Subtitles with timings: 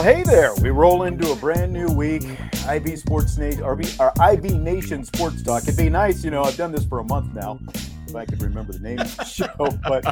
[0.00, 0.54] Well, hey there.
[0.62, 2.22] We roll into a brand new week.
[2.66, 3.78] IB Sports Nation, or
[4.18, 5.64] IB Nation Sports Talk.
[5.64, 7.60] It'd be nice, you know, I've done this for a month now,
[8.06, 9.52] if I could remember the name of the show,
[9.86, 10.06] but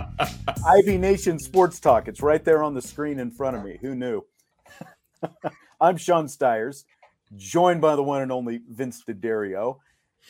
[0.76, 2.06] IB Nation Sports Talk.
[2.06, 3.78] It's right there on the screen in front of me.
[3.80, 4.26] Who knew?
[5.80, 6.84] I'm Sean Stires,
[7.34, 9.78] joined by the one and only Vince DeDario.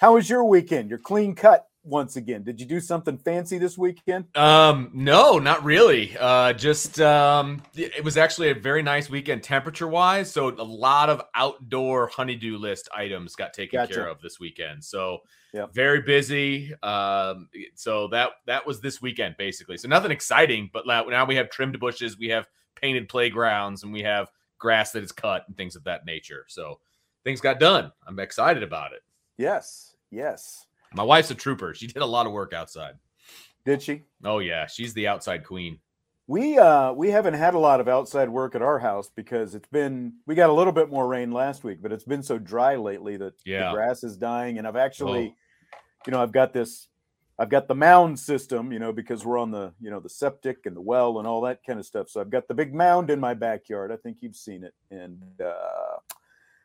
[0.01, 0.89] How was your weekend?
[0.89, 2.43] Your clean cut once again.
[2.43, 4.27] Did you do something fancy this weekend?
[4.37, 6.17] Um, no, not really.
[6.19, 10.31] Uh, just um, it was actually a very nice weekend temperature wise.
[10.31, 13.95] So a lot of outdoor honeydew list items got taken gotcha.
[13.95, 14.85] care of this weekend.
[14.85, 15.21] So
[15.53, 15.73] yep.
[15.73, 16.75] very busy.
[16.83, 19.79] Um, so that that was this weekend basically.
[19.79, 24.03] So nothing exciting, but now we have trimmed bushes, we have painted playgrounds, and we
[24.03, 26.45] have grass that is cut and things of that nature.
[26.49, 26.81] So
[27.25, 27.93] things got done.
[28.07, 29.03] I'm excited about it.
[29.37, 29.95] Yes.
[30.11, 30.67] Yes.
[30.95, 31.75] My wife's a trooper.
[31.75, 32.95] She did a lot of work outside.
[33.65, 34.05] Did she?
[34.25, 35.79] Oh yeah, she's the outside queen.
[36.27, 39.69] We uh we haven't had a lot of outside work at our house because it's
[39.69, 42.77] been we got a little bit more rain last week, but it's been so dry
[42.77, 43.69] lately that yeah.
[43.69, 44.59] the grass is dying.
[44.59, 45.79] And I've actually, oh.
[46.07, 46.89] you know, I've got this
[47.39, 50.67] I've got the mound system, you know, because we're on the, you know, the septic
[50.67, 52.09] and the well and all that kind of stuff.
[52.09, 53.93] So I've got the big mound in my backyard.
[53.93, 54.75] I think you've seen it.
[54.91, 55.99] And uh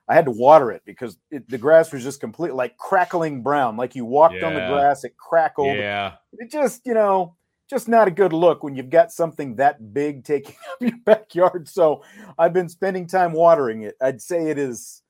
[0.07, 3.77] I had to water it because it, the grass was just completely like crackling brown.
[3.77, 4.45] Like you walked yeah.
[4.45, 5.77] on the grass, it crackled.
[5.77, 6.15] Yeah.
[6.33, 7.35] It just, you know,
[7.69, 11.69] just not a good look when you've got something that big taking up your backyard.
[11.69, 12.03] So
[12.37, 13.95] I've been spending time watering it.
[14.01, 15.01] I'd say it is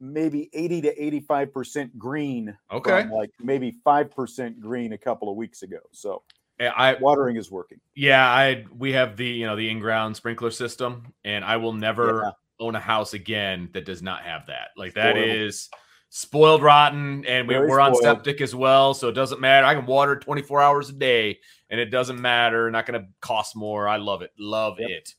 [0.00, 2.56] maybe 80 to 85% green.
[2.70, 3.06] Okay.
[3.08, 5.78] like maybe 5% green a couple of weeks ago.
[5.92, 6.22] So
[6.60, 7.80] I watering is working.
[7.96, 12.22] Yeah, I we have the you know the in-ground sprinkler system, and I will never
[12.24, 12.30] yeah
[12.62, 14.68] own a house again that does not have that.
[14.76, 15.28] Like that spoiled.
[15.28, 15.68] is
[16.10, 19.66] spoiled rotten, and we, are on septic as well, so it doesn't matter.
[19.66, 21.40] I can water 24 hours a day,
[21.70, 22.70] and it doesn't matter.
[22.70, 23.88] Not going to cost more.
[23.88, 24.30] I love it.
[24.38, 24.90] Love yep.
[24.90, 25.14] it.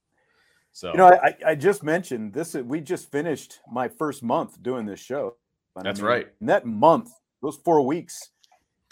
[0.72, 2.54] So you know, I, I just mentioned this.
[2.56, 5.36] We just finished my first month doing this show.
[5.76, 6.28] That's I mean, right.
[6.42, 7.12] that month,
[7.42, 8.30] those four weeks,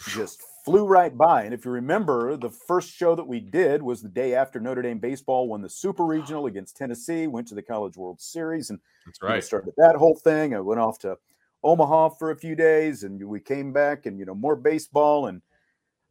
[0.08, 1.42] just flew right by.
[1.44, 4.82] And if you remember, the first show that we did was the day after Notre
[4.82, 8.78] Dame baseball won the Super Regional against Tennessee, went to the College World Series, and
[9.06, 9.30] that's right.
[9.30, 10.54] You know, started that whole thing.
[10.54, 11.16] I went off to
[11.62, 15.42] Omaha for a few days, and we came back, and you know more baseball and.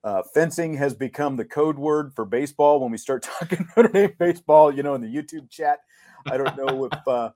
[0.04, 4.16] Uh, fencing has become the code word for baseball when we start talking Notre Dame
[4.18, 4.74] baseball.
[4.74, 5.82] You know, in the YouTube chat,
[6.26, 7.30] I don't know if uh,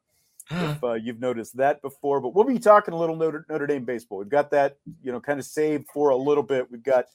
[0.50, 2.22] if uh, you've noticed that before.
[2.22, 4.20] But we'll be talking a little Notre, Notre Dame baseball.
[4.20, 6.70] We've got that, you know, kind of saved for a little bit.
[6.72, 7.06] We've got,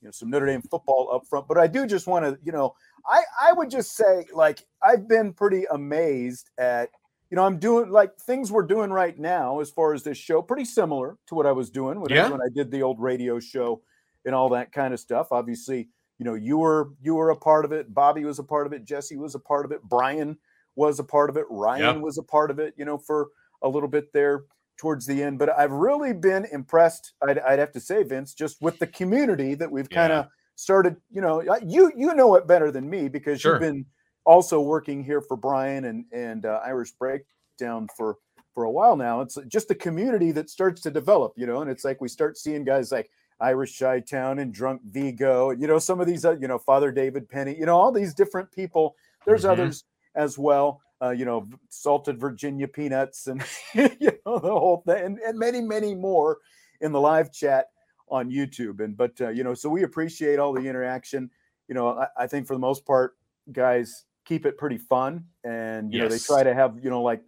[0.00, 1.48] you know, some Notre Dame football up front.
[1.48, 2.74] But I do just want to, you know,
[3.06, 6.90] I I would just say like I've been pretty amazed at,
[7.30, 10.42] you know, I'm doing like things we're doing right now as far as this show,
[10.42, 12.26] pretty similar to what I was doing when, yeah.
[12.26, 13.82] I, when I did the old radio show
[14.24, 15.28] and all that kind of stuff.
[15.30, 15.88] Obviously,
[16.18, 17.92] you know, you were you were a part of it.
[17.92, 18.84] Bobby was a part of it.
[18.84, 19.82] Jesse was a part of it.
[19.82, 20.36] Brian
[20.76, 21.46] was a part of it.
[21.50, 23.28] Ryan was a part of it, you know, for
[23.62, 24.44] a little bit there
[24.76, 25.38] towards the end.
[25.38, 29.54] But I've really been impressed, I'd, I'd have to say, Vince, just with the community
[29.54, 30.26] that we've kind of
[30.56, 30.96] started.
[31.10, 33.52] You know, you you know it better than me because sure.
[33.52, 33.86] you've been
[34.24, 38.16] also working here for Brian and and uh, Irish Breakdown for
[38.54, 39.20] for a while now.
[39.20, 42.36] It's just a community that starts to develop, you know, and it's like we start
[42.36, 43.10] seeing guys like
[43.40, 46.92] Irish Shy Town and Drunk Vigo, you know, some of these, uh, you know, Father
[46.92, 48.94] David Penny, you know, all these different people.
[49.26, 49.52] There's mm-hmm.
[49.52, 50.80] others as well.
[51.02, 53.42] Uh, you know, salted Virginia peanuts and
[53.74, 56.38] you know the whole thing, and, and, many, many more
[56.80, 57.66] in the live chat
[58.08, 58.80] on YouTube.
[58.80, 61.30] And but uh, you know, so we appreciate all the interaction.
[61.68, 63.14] you know, I, I think for the most part,
[63.50, 66.08] guys keep it pretty fun, and you Yes.
[66.08, 67.22] know, they try to have you know like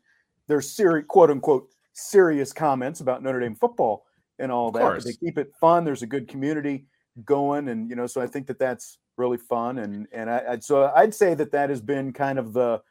[0.46, 4.04] their serious quote unquote serious comments about Notre Dame football
[4.38, 4.82] and all Of that.
[4.84, 5.84] But they keep it fun.
[5.84, 6.86] There's a good community
[7.24, 10.64] going, and you know, so I think that that's really fun, and and I, I'd
[10.64, 12.82] so I'd say that that has been kind of the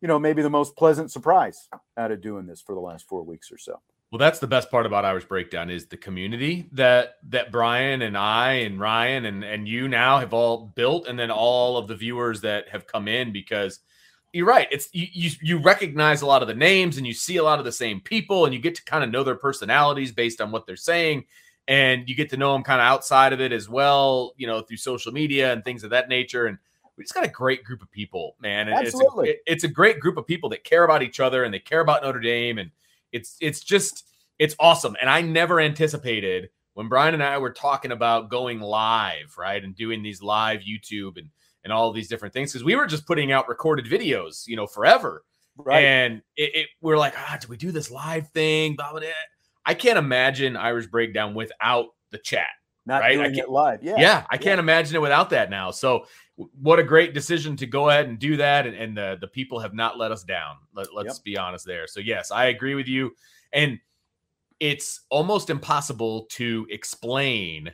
[0.00, 3.22] you know maybe the most pleasant surprise out of doing this for the last four
[3.22, 3.80] weeks or so.
[4.10, 8.16] Well, that's the best part about Irish Breakdown is the community that that Brian and
[8.16, 11.96] I and Ryan and and you now have all built, and then all of the
[11.96, 13.80] viewers that have come in because
[14.32, 14.68] you're right.
[14.70, 17.58] It's you you, you recognize a lot of the names and you see a lot
[17.58, 20.50] of the same people, and you get to kind of know their personalities based on
[20.52, 21.24] what they're saying,
[21.68, 24.62] and you get to know them kind of outside of it as well, you know,
[24.62, 26.58] through social media and things of that nature, and.
[26.96, 28.66] We just got a great group of people, man.
[28.66, 29.28] And Absolutely.
[29.28, 31.60] It's a, it's a great group of people that care about each other and they
[31.60, 32.58] care about Notre Dame.
[32.58, 32.72] And
[33.12, 34.96] it's it's just it's awesome.
[35.00, 39.74] And I never anticipated when Brian and I were talking about going live, right, and
[39.74, 41.28] doing these live YouTube and
[41.64, 44.66] and all these different things because we were just putting out recorded videos, you know,
[44.66, 45.24] forever.
[45.56, 45.84] Right.
[45.84, 48.76] And it, it we're like, ah, do we do this live thing?
[48.76, 49.10] Blah, blah, blah.
[49.68, 52.48] I can't imagine Irish Breakdown without the chat.
[52.86, 53.82] Not right, doing it live.
[53.82, 53.96] Yeah.
[53.98, 55.70] Yeah, I can't imagine it without that now.
[55.70, 56.06] So
[56.58, 58.66] what a great decision to go ahead and do that.
[58.66, 60.56] And, and the, the people have not let us down.
[60.72, 61.24] Let, us Yep.
[61.24, 61.86] be honest there.
[61.86, 63.12] So yes, I agree with you.
[63.52, 63.78] And
[64.58, 67.70] it's almost impossible to explain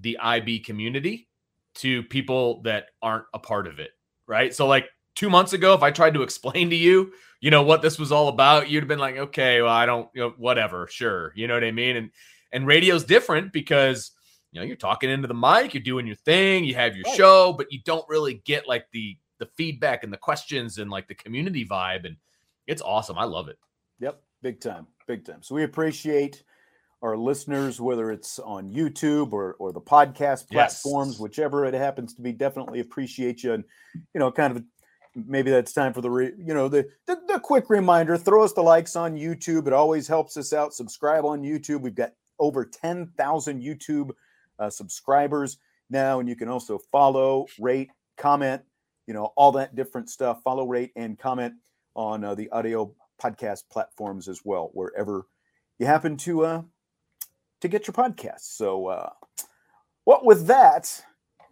[0.00, 1.28] the IB community
[1.74, 3.90] to people that aren't a part of it.
[4.26, 4.54] Right.
[4.54, 7.12] So like two months ago, if I tried to explain to you,
[7.44, 10.08] you know, what this was all about, you'd have been like, okay, well, I don't,
[10.14, 11.30] you know, whatever, sure.
[11.36, 11.96] You know what I mean?
[11.96, 12.10] And
[12.52, 14.12] and radio's different because
[14.52, 17.16] you know you're talking into the mic you're doing your thing you have your Right.
[17.16, 21.08] show but you don't really get like the the feedback and the questions and like
[21.08, 22.16] the community vibe and
[22.68, 23.58] it's awesome i love it
[24.00, 25.42] Yep, big time, big time.
[25.42, 26.42] So we appreciate
[27.02, 30.82] our listeners, whether it's on YouTube or or the podcast Yes.
[30.82, 32.32] platforms, whichever it happens to be.
[32.32, 33.64] Definitely appreciate you, and
[34.14, 34.64] you know, kind of
[35.14, 38.16] maybe that's time for the re, you know the, the the quick reminder.
[38.16, 39.66] Throw us the likes on YouTube.
[39.66, 40.74] It always helps us out.
[40.74, 41.80] Subscribe on YouTube.
[41.80, 44.10] We've got over ten thousand YouTube
[44.58, 45.58] uh, subscribers
[45.90, 48.62] now, and you can also follow, rate, comment,
[49.06, 50.42] you know, all that different stuff.
[50.42, 51.54] Follow, rate, and comment
[51.94, 55.26] on uh, the audio podcast platforms as well, wherever
[55.78, 56.62] you happen to uh,
[57.60, 58.56] to get your podcasts.
[58.56, 59.10] So, uh,
[60.04, 61.02] what with that,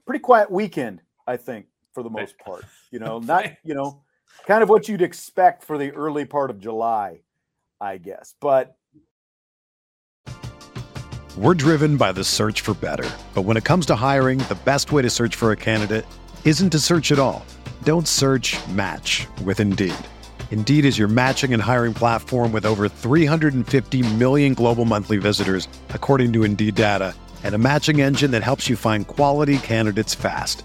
[0.06, 2.64] pretty quiet weekend, I think, for the most part.
[2.90, 4.02] You know, not you know,
[4.46, 7.20] kind of what you'd expect for the early part of July,
[7.80, 8.34] I guess.
[8.40, 8.76] But
[11.36, 13.08] We're driven by the search for better.
[13.34, 16.04] But when it comes to hiring, the best way to search for a candidate
[16.44, 17.44] isn't to search at all.
[17.84, 19.94] Don't search match with Indeed.
[20.50, 26.34] Indeed is your matching and hiring platform with over 350 million global monthly visitors, according
[26.34, 30.64] to Indeed data, and a matching engine that helps you find quality candidates fast.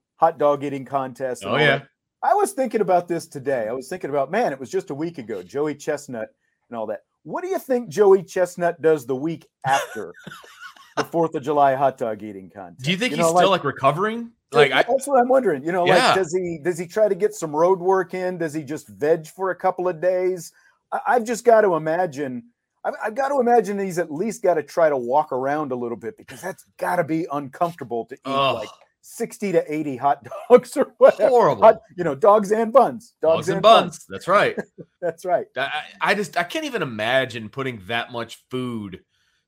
[0.21, 1.43] hot dog eating contest.
[1.45, 1.79] Oh yeah.
[1.79, 1.87] That.
[2.23, 3.67] I was thinking about this today.
[3.67, 6.29] I was thinking about, man, it was just a week ago, Joey Chestnut
[6.69, 6.99] and all that.
[7.23, 10.13] What do you think Joey Chestnut does the week after
[10.97, 12.83] the Fourth of July hot dog eating contest?
[12.83, 14.31] Do you think you he's know, still like, like recovering?
[14.51, 15.63] Like I, that's what I'm wondering.
[15.63, 16.07] You know, yeah.
[16.07, 18.37] like does he does he try to get some road work in?
[18.37, 20.51] Does he just veg for a couple of days?
[20.91, 22.43] I, have just got to imagine.
[22.83, 25.75] I've, I've got to imagine he's at least got to try to walk around a
[25.75, 28.55] little bit because that's got to be uncomfortable to eat oh.
[28.55, 28.69] like
[29.01, 31.29] 60 to 80 hot dogs or whatever.
[31.29, 31.63] Horrible.
[31.63, 33.13] Hot, you know, dogs and buns.
[33.21, 33.83] Dogs, dogs and, and buns.
[33.83, 34.05] buns.
[34.09, 34.57] That's right.
[35.01, 35.47] That's right.
[35.57, 39.01] I, I just I can't even imagine putting that much food,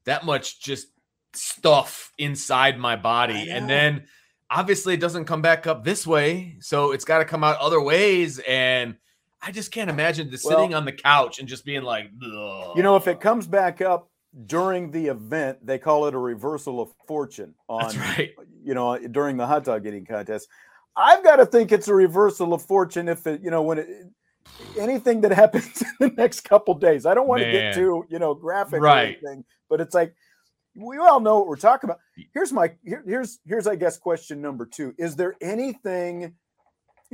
[0.06, 0.88] that much just
[1.34, 3.50] stuff inside my body.
[3.50, 4.06] And then
[4.50, 6.58] obviously it doesn't come back up this way.
[6.60, 8.40] So it's got to come out other ways.
[8.40, 8.96] And
[9.42, 12.74] I just can't imagine the well, sitting on the couch and just being like, Ugh.
[12.76, 14.10] you know, if it comes back up
[14.46, 18.32] during the event, they call it a reversal of fortune on, That's right.
[18.64, 20.48] you know, during the hot dog eating contest.
[20.96, 23.88] I've got to think it's a reversal of fortune if it, you know, when it,
[24.78, 27.06] anything that happens in the next couple days.
[27.06, 27.52] I don't want Man.
[27.52, 29.02] to get too, you know, graphic right.
[29.02, 30.14] or anything, but it's like
[30.76, 32.00] we all know what we're talking about.
[32.34, 36.34] Here's my here, here's here's I guess question number two: Is there anything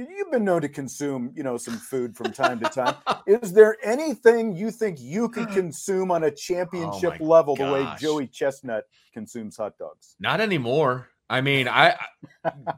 [0.07, 2.95] you've been known to consume, you know, some food from time to time?
[3.27, 7.67] Is there anything you think you could consume on a oh championship oh level gosh.
[7.67, 10.15] the way Joey Chestnut consumes hot dogs?
[10.19, 11.09] Not anymore.
[11.29, 11.95] I mean, I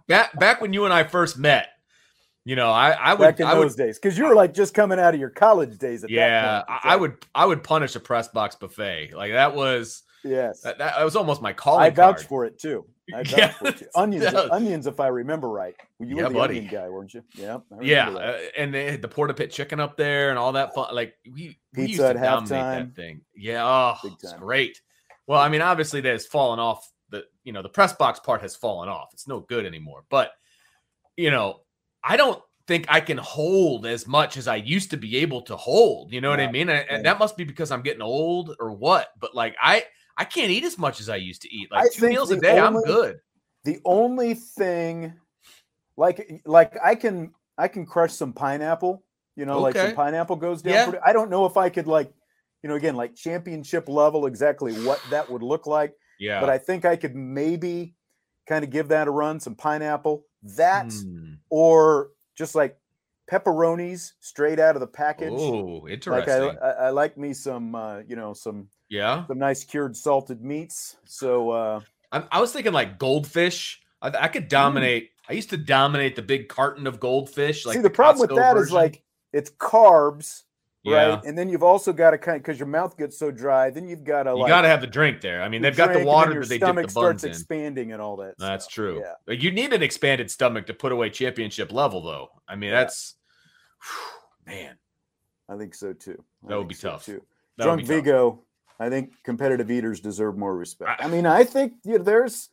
[0.08, 1.70] back back when you and I first met,
[2.44, 4.54] you know, I, I would back in I those would, days because you were like
[4.54, 6.04] just coming out of your college days.
[6.10, 10.78] yeah, I would I would punish a press box buffet like that was yes that,
[10.80, 11.84] that was almost my calling.
[11.84, 12.28] I vouch card.
[12.28, 12.86] for it too.
[13.08, 13.88] Yeah, for it too.
[13.96, 15.76] Onions, onions, if I remember right.
[16.00, 16.58] You yeah, were the buddy.
[16.60, 17.24] onion guy, weren't you?
[17.36, 20.74] Yeah, yeah, uh, and they had the porta pit chicken up there and all that
[20.74, 20.94] fun.
[20.94, 23.22] Like we, we used to dominate that thing.
[23.36, 24.82] Yeah, oh, it's great.
[25.28, 26.90] Well, I mean, obviously that has fallen off.
[27.10, 29.10] The you know the press box part has fallen off.
[29.14, 30.04] It's no good anymore.
[30.10, 30.32] But
[31.18, 31.62] you know,
[32.04, 35.56] I don't think I can hold as much as I used to be able to
[35.56, 36.14] hold.
[36.14, 36.70] You know yeah, what I mean?
[36.70, 39.10] And, and, that must be because I'm getting old or what.
[39.20, 39.84] But like I
[40.22, 41.72] I can't eat as much as I used to eat.
[41.72, 43.20] Like I two meals a day, only, I'm good.
[43.64, 45.14] The only thing
[45.98, 49.04] like like I can I can crush some pineapple,
[49.36, 49.62] you know, okay.
[49.62, 50.74] like some pineapple goes down.
[50.74, 50.84] Yeah.
[50.90, 52.14] Pretty, I don't know if I could like,
[52.62, 55.96] you know, again, like championship level exactly what that would look like.
[56.20, 56.40] Yeah.
[56.40, 57.96] But I think I could maybe
[58.48, 60.24] kind of give that a run, some pineapple.
[60.56, 61.38] That mm.
[61.50, 62.78] or just like
[63.28, 65.34] pepperonis straight out of the package.
[65.34, 66.44] Oh, interesting.
[66.44, 69.96] Like I, I, I, like me some, uh, you know, some yeah, some nice cured
[69.96, 70.98] salted meats.
[71.06, 71.80] So uh,
[72.12, 73.82] I, I was thinking like goldfish.
[74.02, 75.06] I, I could dominate.
[75.06, 75.08] Mm.
[75.30, 77.66] I used to dominate the big carton of goldfish.
[77.66, 78.68] Like see, the, the problem Costco with that version.
[78.68, 80.44] is like it's carbs.
[80.84, 80.96] Yeah.
[80.96, 81.24] Right.
[81.26, 83.88] And then you've also got to kind of because your mouth gets so dry, then
[83.88, 85.42] you've got to You like, got to have the drink there.
[85.42, 87.30] I mean, they've got the water that they dip the buns starts in.
[87.30, 88.34] expanding and all that.
[88.40, 88.74] That's stuff.
[88.74, 89.04] true.
[89.28, 89.36] Yeah.
[89.36, 92.30] You need an expanded stomach to put away championship level, though.
[92.48, 92.80] I mean, yeah.
[92.80, 93.14] that's
[93.84, 94.76] whew, man.
[95.48, 96.24] I think so too.
[96.44, 97.06] I that would be so tough.
[97.06, 97.22] Too.
[97.60, 98.44] Drunk Vigo.
[98.82, 101.04] I think competitive eaters deserve more respect.
[101.04, 102.50] I, mean, I think you know, there's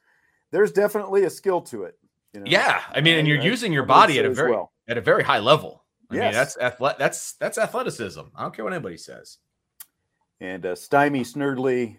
[0.51, 1.99] there's definitely a skill to it.
[2.35, 2.47] You know?
[2.47, 4.73] Yeah, I mean, and you're I, using your body at a very well.
[4.89, 5.85] at a very high level.
[6.11, 6.23] I yes.
[6.23, 8.21] mean, that's that's that's athleticism.
[8.37, 9.39] I don't care what anybody says.
[10.41, 11.97] And uh, Stymie Snurdly,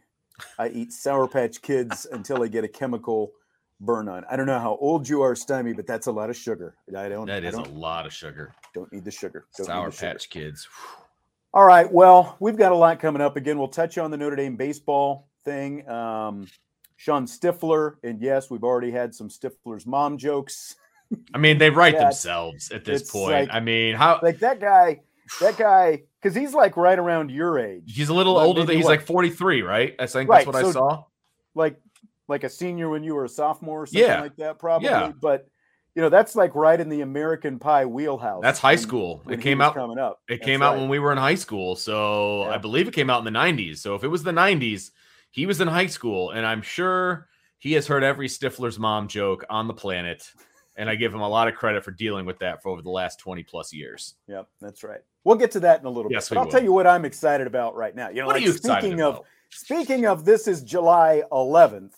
[0.60, 3.32] I eat Sour Patch Kids until I get a chemical
[3.80, 4.26] burn on.
[4.30, 6.76] I don't know how old you are, Stymie, but that's a lot of sugar.
[6.96, 7.26] I don't.
[7.26, 8.54] That is don't, a lot of sugar.
[8.76, 9.48] Don't need the sugar.
[9.58, 10.46] Don't Sour the Patch sugar.
[10.46, 10.68] Kids.
[11.54, 11.92] All right.
[11.92, 13.36] Well, we've got a lot coming up.
[13.36, 15.88] Again, we'll touch on the Notre Dame baseball thing.
[15.90, 16.48] Um,
[16.98, 20.76] Shawn Stiffler, and yes, we've already had some Stifler's mom jokes.
[21.34, 23.32] I mean, they write themselves at this point.
[23.32, 25.00] Like, I mean, how like that guy,
[25.40, 27.84] that guy, because he's like right around your age.
[27.88, 29.00] He's a little like, older than he's what?
[29.00, 29.96] like 43, right?
[29.98, 30.46] I think right.
[30.46, 31.04] that's what so, I saw.
[31.56, 31.82] Like
[32.28, 34.22] like a senior when you were a sophomore or something yeah.
[34.22, 34.90] like that, probably.
[34.90, 35.14] Yeah.
[35.20, 35.48] But
[36.00, 38.42] you know, that's like right in the American Pie wheelhouse.
[38.42, 39.18] That's high school.
[39.18, 40.22] When, when it came out coming up.
[40.30, 41.76] It that's came out when we were in high school.
[41.76, 42.52] So yeah.
[42.52, 43.80] I believe it came out in the 90s.
[43.80, 44.92] So if it was the 90s,
[45.30, 47.28] he was in high school, and I'm sure
[47.58, 50.32] he has heard every Stifler's mom joke on the planet
[50.78, 52.90] and I give him a lot of credit for dealing with that for over the
[52.90, 54.16] last 20 plus years.
[54.30, 55.02] Yep, that's right.
[55.26, 56.36] We'll get to that in a little yes, bit.
[56.36, 56.52] But I'll will.
[56.54, 58.08] tell you what I'm excited about right now.
[58.08, 61.92] You know, what like are you speaking of speaking of this is July 11th.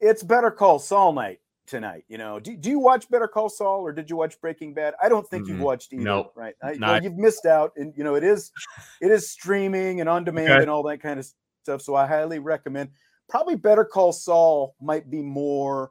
[0.00, 2.04] It's Better Call Saul night tonight.
[2.08, 4.94] You know, do, do you watch Better Call Saul or did you watch Breaking Bad?
[5.02, 5.54] I don't think mm-hmm.
[5.54, 6.02] you've watched either.
[6.02, 6.54] Nope, right?
[6.62, 8.52] I, well, you've missed out, and you know it is
[9.00, 10.62] it is streaming and on demand okay.
[10.62, 11.26] and all that kind of
[11.62, 11.82] stuff.
[11.82, 12.90] So I highly recommend.
[13.28, 15.90] Probably Better Call Saul might be more,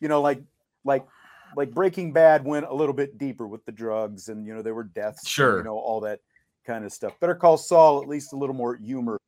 [0.00, 0.42] you know, like
[0.84, 1.06] like
[1.56, 4.74] like Breaking Bad went a little bit deeper with the drugs and you know there
[4.74, 6.20] were deaths, sure, and, you know all that
[6.66, 7.12] kind of stuff.
[7.20, 9.20] Better Call Saul at least a little more humor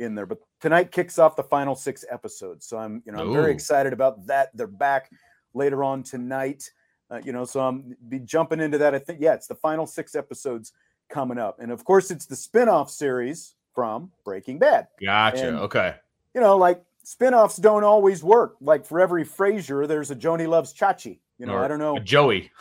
[0.00, 0.26] in there.
[0.26, 3.34] But tonight kicks off the final six episodes, so I'm you know I'm Ooh.
[3.34, 4.50] very excited about that.
[4.54, 5.10] They're back
[5.54, 6.70] later on tonight.
[7.10, 8.94] Uh, you know, so I'm be jumping into that.
[8.94, 10.72] I think, yeah, it's the final six episodes
[11.08, 11.58] coming up.
[11.58, 14.86] And of course, it's the spin-off series from Breaking Bad.
[15.02, 15.48] Gotcha.
[15.48, 15.96] And, okay.
[16.34, 18.56] You know, like spin-offs don't always work.
[18.60, 21.18] Like for every Frasier, there's a Joanie Loves Chachi.
[21.38, 21.98] You know, Or I don't know.
[21.98, 22.52] Joey.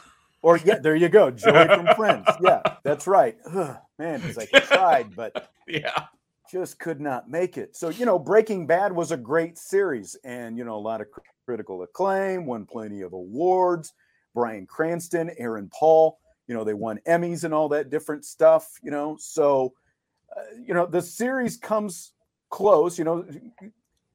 [0.42, 2.26] Or yeah, there you go, Joey from Friends.
[2.42, 3.38] Yeah, that's right.
[3.54, 6.06] Ugh, man, because I tried, but Yeah.
[6.50, 7.76] Just could not make it.
[7.76, 11.08] So, you know, Breaking Bad was a great series and, you know, a lot of
[11.46, 13.94] critical acclaim, won plenty of awards.
[14.34, 18.90] Bryan Cranston, Aaron Paul, you know, they won Emmys and all that different stuff, you
[18.90, 19.16] know.
[19.20, 19.74] So,
[20.36, 22.14] uh, you know, the series comes
[22.50, 23.26] close, you know,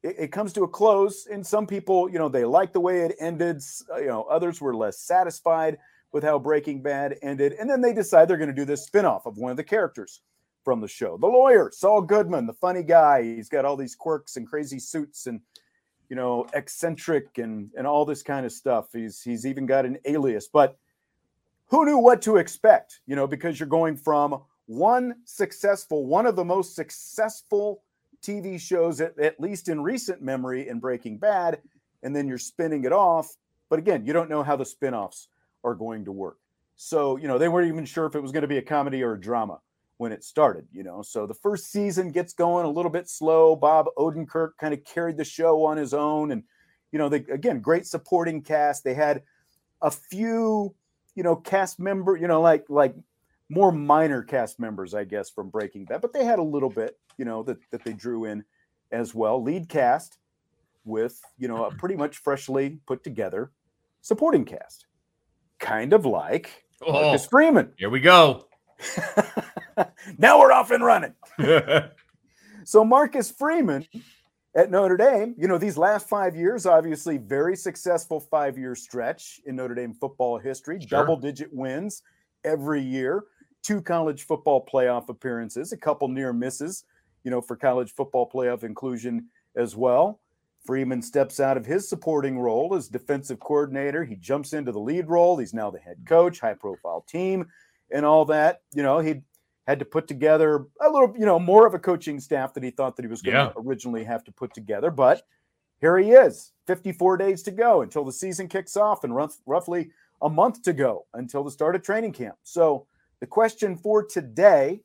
[0.02, 1.26] it, it comes to a close.
[1.26, 3.62] And some people, you know, they like the way it ended.
[3.92, 5.78] uh, You know, others were less satisfied
[6.12, 7.54] with how Breaking Bad ended.
[7.54, 10.20] And then they decide they're going to do this spinoff of one of the characters
[10.64, 11.16] from the show.
[11.16, 13.22] The lawyer, Saul Goodman, the funny guy.
[13.22, 15.40] He's got all these quirks and crazy suits and
[16.08, 18.88] you know, eccentric and and all this kind of stuff.
[18.92, 20.76] He's he's even got an alias, but
[21.68, 26.36] who knew what to expect, you know, because you're going from one successful, one of
[26.36, 27.82] the most successful
[28.22, 31.60] TV shows, at, at least in recent memory, in Breaking Bad,
[32.02, 33.34] and then you're spinning it off.
[33.70, 35.28] But again, you don't know how the spin-offs
[35.64, 36.38] are going to work.
[36.76, 39.02] So, you know, they weren't even sure if it was going to be a comedy
[39.02, 39.60] or a drama
[39.98, 41.02] when it started, you know.
[41.02, 43.54] So the first season gets going a little bit slow.
[43.56, 46.32] Bob Odenkirk kind of carried the show on his own.
[46.32, 46.42] And,
[46.92, 48.84] you know, they again, great supporting cast.
[48.84, 49.22] They had
[49.82, 50.74] a few,
[51.14, 52.94] you know, cast member, you know, like like
[53.48, 56.98] more minor cast members, I guess, from Breaking Bad, but they had a little bit,
[57.18, 58.44] you know, that that they drew in
[58.90, 59.42] as well.
[59.42, 60.18] Lead cast
[60.84, 63.52] with, you know, a pretty much freshly put together
[64.00, 64.86] supporting cast.
[65.60, 67.72] Kind of like Oh, Marcus Freeman.
[67.78, 68.46] here we go.
[70.18, 71.14] now we're off and running.
[72.66, 73.86] So Marcus Freeman
[74.56, 79.56] at Notre Dame, you know, these last five years, obviously very successful five-year stretch in
[79.56, 81.00] Notre Dame football history, Sure.
[81.00, 82.02] double-digit wins
[82.42, 83.24] every year,
[83.62, 86.84] two college football playoff appearances, a couple near misses,
[87.22, 90.20] you know, for college football playoff inclusion as well.
[90.64, 94.04] Freeman steps out of his supporting role as defensive coordinator.
[94.04, 95.36] He jumps into the lead role.
[95.36, 97.46] He's now the head coach, high profile team,
[97.90, 98.62] and all that.
[98.74, 99.22] You know, he
[99.66, 102.70] had to put together a little, you know, more of a coaching staff that he
[102.70, 103.48] thought that he was going Yeah.
[103.50, 104.90] to originally have to put together.
[104.90, 105.22] But
[105.80, 109.90] here he is, 54 days to go until the season kicks off, and rough, roughly
[110.22, 112.36] a month to go until the start of training camp.
[112.42, 112.86] So
[113.20, 114.80] the question for today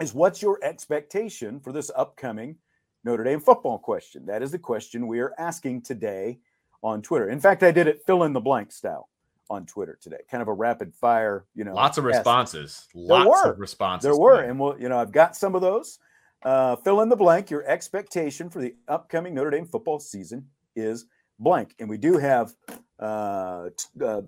[0.00, 2.56] is what's your expectation for this upcoming
[3.04, 4.26] Notre Dame football question?
[4.26, 6.38] That is the question we are asking today
[6.82, 7.28] on Twitter.
[7.30, 9.08] In fact, I did it fill in the blank style
[9.52, 11.74] on Twitter today, kind of a rapid fire, you know.
[11.74, 12.88] Lots of responses.
[12.94, 13.52] Lots were.
[13.52, 14.04] of responses.
[14.04, 15.98] There were, and we'll, you know, I've got some of those.
[16.42, 17.50] Uh, fill in the blank.
[17.50, 21.04] Your expectation for the upcoming Notre Dame football season is
[21.38, 22.54] blank, and we do have
[22.98, 24.22] uh, t- uh,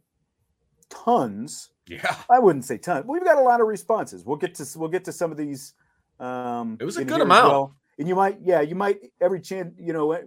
[0.91, 1.71] tons.
[1.89, 2.17] yeah.
[2.31, 3.07] I wouldn't say tons.
[3.09, 4.25] We've got a lot of responses.
[4.25, 5.73] We'll get to we'll get to some of these.
[6.21, 7.73] Um, It was a good amount.
[7.99, 10.19] And you might, yeah, you might every chance, you know,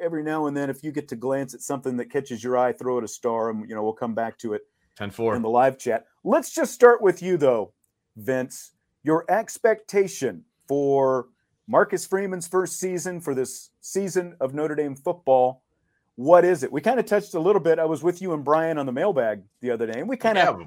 [0.00, 2.72] every now and then, if you get to glance at something that catches your eye,
[2.72, 4.62] throw it a star, and you know, we'll come back to it
[4.96, 5.36] 10 4.
[5.36, 6.04] in the live chat.
[6.22, 7.72] Let's just start with you, though,
[8.16, 8.72] Vince.
[9.02, 11.28] Your expectation for
[11.66, 15.62] Marcus Freeman's first season for this season of Notre Dame football.
[16.16, 16.70] What is it?
[16.70, 17.78] We kind of touched a little bit.
[17.78, 20.36] I was with you and Brian on the mailbag the other day, and we kind
[20.38, 20.66] of Yeah.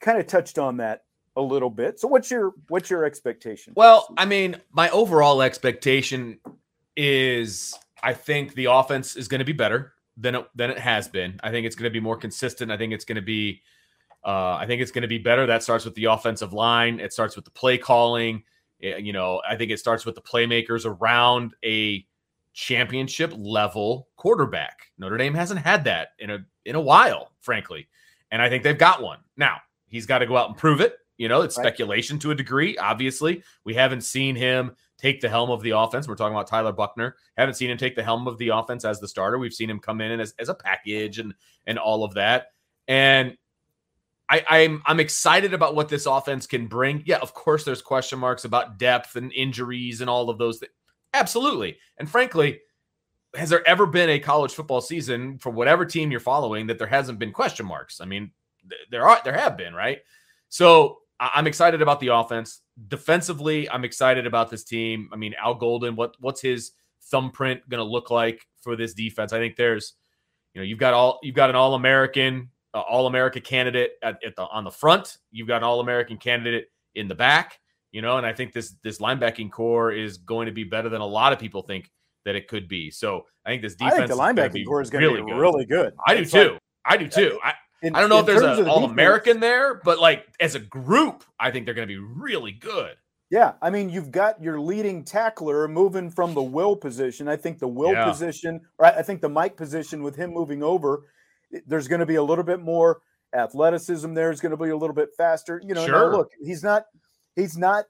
[0.00, 1.02] kind of touched on that
[1.36, 2.00] a little bit.
[2.00, 3.74] So, what's your what's your expectation?
[3.76, 6.38] Well, I mean, my overall expectation
[6.96, 11.08] is I think the offense is going to be better than it, than it has
[11.08, 11.38] been.
[11.42, 12.70] I think it's going to be more consistent.
[12.72, 13.62] I think it's going to be
[14.24, 15.46] uh, I think it's going to be better.
[15.46, 16.98] That starts with the offensive line.
[16.98, 18.42] It starts with the play calling.
[18.82, 22.04] Eh, You know, I think it starts with the playmakers around a
[22.52, 24.86] championship level quarterback.
[24.98, 27.88] Notre Dame hasn't had that in a in a while, frankly,
[28.30, 29.58] and I think they've got one now.
[29.86, 30.96] He's got to go out and prove it.
[31.18, 31.64] You know, it's Right.
[31.64, 32.76] speculation to a degree.
[32.76, 36.08] Obviously, we haven't seen him take the helm of the offense.
[36.08, 37.16] We're talking about Tyler Buchner.
[37.36, 39.38] Haven't seen him take the helm of the offense as the starter.
[39.38, 41.34] We've seen him come in as, as a package and
[41.66, 42.48] and all of that.
[42.88, 43.36] And
[44.28, 47.02] I, I'm I'm excited about what this offense can bring.
[47.06, 50.58] Yeah, of course, there's question marks about depth and injuries and all of those.
[50.58, 50.72] Things.
[51.14, 51.78] Absolutely.
[51.98, 52.60] And frankly,
[53.34, 56.86] has there ever been a college football season for whatever team you're following that there
[56.86, 58.00] hasn't been question marks?
[58.00, 58.32] I mean,
[58.68, 60.00] th- there are there have been, right?
[60.48, 62.60] So I'm excited about the offense.
[62.88, 65.08] Defensively, I'm excited about this team.
[65.12, 66.72] I mean, Al Golden, what what's his
[67.10, 69.32] thumbprint going to look like for this defense?
[69.32, 69.94] I think there's,
[70.54, 74.18] you know, you've got all you've got an All American, uh, All America candidate at,
[74.24, 75.18] at the on the front.
[75.30, 77.58] You've got an All American candidate in the back.
[77.92, 81.00] You know, and I think this this linebacking corps is going to be better than
[81.00, 81.90] a lot of people think
[82.26, 82.90] that it could be.
[82.90, 85.22] So I think this I defense think the is be core is going to really
[85.22, 85.38] be good.
[85.40, 85.94] really good.
[86.06, 86.58] I do It's like- too.
[86.84, 87.38] I do too.
[87.42, 90.60] I, in, I don't know if there's an All American there, but like as a
[90.60, 92.96] group, I think they're going to be really good.
[93.28, 97.26] Yeah, I mean, you've got your leading tackler moving from the will position.
[97.26, 98.04] I think the will yeah.
[98.04, 101.02] position, or I think the Mike position with him moving over,
[101.66, 103.00] there's going to be a little bit more
[103.34, 104.30] athleticism there.
[104.30, 105.60] Is going to be a little bit faster.
[105.64, 106.12] You know, sure.
[106.12, 106.84] look, he's not,
[107.34, 107.86] he's not,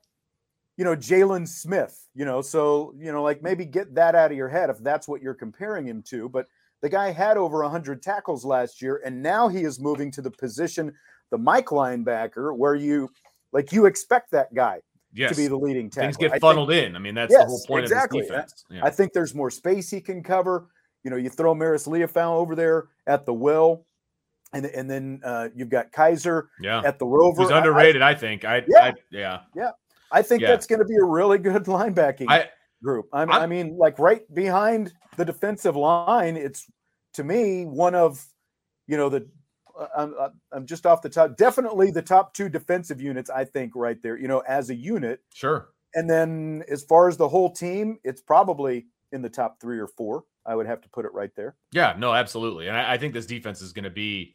[0.79, 2.09] you know, Jaylon Smith.
[2.14, 5.07] You know, so you know, like maybe get that out of your head if that's
[5.07, 6.31] what you're comparing him to.
[6.31, 6.46] But
[6.83, 10.31] the guy had over 100 tackles last year, and now he is moving to the
[10.31, 10.93] position,
[11.31, 13.09] the Mike linebacker, where you
[13.53, 14.81] like you expect that guy
[15.12, 15.31] yes.
[15.31, 16.12] to be the leading tackle.
[16.12, 16.97] Things get funneled think, in.
[16.97, 18.21] I mean, that's yes, the whole point exactly.
[18.21, 18.65] of this defense.
[18.71, 18.85] Yeah.
[18.85, 20.67] I think there's more space he can cover.
[21.05, 23.87] You know, you throw Marist Liufau over there at the will,
[24.53, 26.83] and and then uh, you've got Kiser yeah.
[26.85, 27.43] at the Rover.
[27.43, 28.45] He's underrated, I, I think.
[28.45, 29.71] I yeah, I, yeah, yeah.
[30.12, 30.49] I think yeah.
[30.49, 32.49] that's going to be a really good linebacking I,
[32.87, 33.09] group.
[33.12, 36.66] I'm, i mean, like right behind the defensive line, it's
[37.14, 38.25] to me one of
[38.87, 39.29] you know the
[39.79, 41.37] uh, I'm, uh, I'm just off the top.
[41.37, 44.16] Definitely the top two defensive units, I think, right there.
[44.16, 45.20] You know, as a unit.
[45.35, 45.68] Sure.
[45.94, 49.87] And then as far as the whole team, it's probably in the top three or
[49.87, 50.25] four.
[50.44, 51.57] I would have to put it right there.
[51.72, 52.68] Yeah, no, absolutely.
[52.68, 54.35] And I, I think this defense is going to be.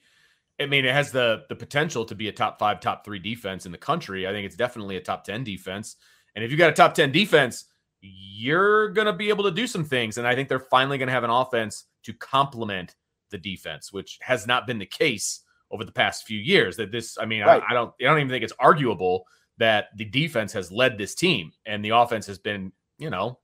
[0.59, 3.65] I mean, it has the the potential to be a top five, top three defense
[3.65, 4.27] in the country.
[4.27, 5.95] I think it's definitely a top ten defense.
[6.35, 7.65] And if you got a top ten defense,
[8.01, 10.17] you're going to be able to do some things.
[10.17, 12.95] And I think they're finally going to have an offense to complement
[13.29, 16.77] the defense, which has not been the case over the past few years.
[16.77, 17.61] That this, I mean, right.
[17.61, 19.25] I, I, don't, I don't even think it's arguable
[19.57, 23.37] that the defense has led this team and the offense has been, you know,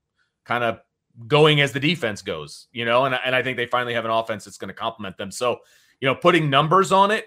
[0.45, 0.79] kind of
[1.27, 4.11] going as the defense goes, you know, and, and I think they finally have an
[4.11, 5.31] offense that's going to complement them.
[5.31, 5.59] So,
[5.99, 7.25] you know, putting numbers on it,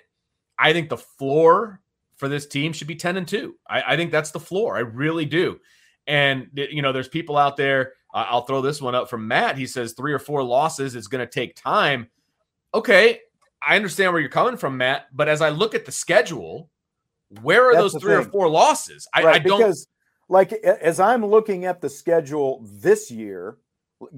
[0.58, 1.80] I think the floor
[2.16, 3.54] for this team should be 10 and 2.
[3.68, 4.76] I, I think that's the floor.
[4.76, 5.58] I really do.
[6.10, 7.92] And, you know, there's people out there.
[8.12, 9.56] Uh, I'll throw this one up from Matt.
[9.56, 12.08] He says three or four losses is going to take time
[12.74, 13.20] okay,
[13.62, 15.06] I understand where you're coming from, Matt.
[15.12, 16.70] But as I look at the schedule,
[17.42, 18.26] where are That's those three thing.
[18.26, 19.06] or four losses?
[19.14, 19.86] I, right, I don't because
[20.28, 23.58] like as I'm looking at the schedule this year,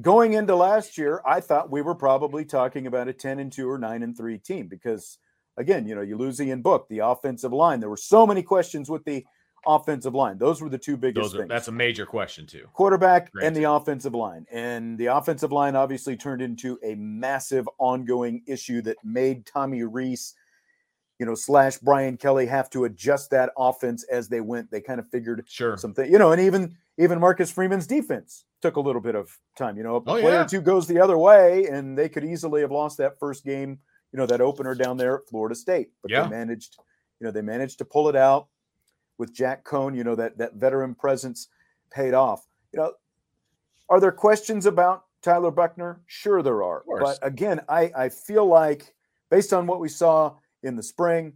[0.01, 3.69] going into last year, I thought we were probably talking about a 10 and 2
[3.69, 5.19] or 9 and 3 team because
[5.57, 7.81] again, you know, you lose Ian Book, the offensive line.
[7.81, 9.25] There were so many questions with the
[9.67, 10.39] offensive line.
[10.39, 11.49] Those were the two biggest are, things.
[11.49, 12.67] That's a major question too.
[12.73, 14.47] Quarterback and the offensive line.
[14.51, 20.35] And the offensive line obviously turned into a massive ongoing issue that made Tommy Rees,
[21.19, 24.71] you know, slash Brian Kelly have to adjust that offense as they went.
[24.71, 28.77] They kind of figured sure something, you know, and even even Marcus Freeman's defense took
[28.77, 29.77] a little bit of time.
[29.77, 30.45] You know, a oh, player yeah.
[30.45, 33.79] or two goes the other way, and they could easily have lost that first game,
[34.13, 35.91] you know, that opener down there at Florida State.
[36.03, 36.25] But yeah.
[36.25, 36.77] they managed,
[37.21, 38.49] you know, they managed to pull it out
[39.19, 41.49] with Jack Coan, you know, that that veteran presence
[41.91, 42.47] paid off.
[42.73, 42.93] You know,
[43.89, 46.01] are there questions about Tyler Buchner?
[46.07, 46.83] Sure, there are.
[47.01, 48.95] But again, I, I feel like
[49.31, 51.35] based on what we saw in the spring,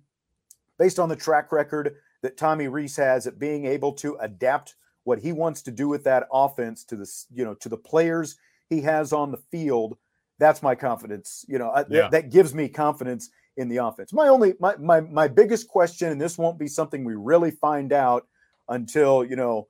[0.79, 5.21] based on the track record that Tommy Rees has at being able to adapt what
[5.21, 8.37] he wants to do with that offense to the you know to the players
[8.69, 9.97] he has on the field,
[10.39, 11.45] that's my confidence.
[11.49, 11.85] You know, yeah.
[12.01, 14.13] th- that gives me confidence in the offense.
[14.13, 17.93] My only my my my biggest question, and this won't be something we really find
[17.93, 18.27] out
[18.69, 19.69] until you know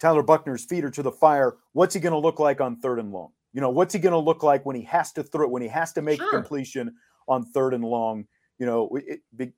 [0.00, 1.56] Tyler Buchner's feet are to the fire.
[1.72, 3.30] What's he going to look like on third and long?
[3.52, 5.68] You know, what's he going to look like when he has to throw when he
[5.68, 6.30] has to make sure.
[6.30, 6.94] completion
[7.28, 8.26] on third and long?
[8.58, 9.52] You know, it, it,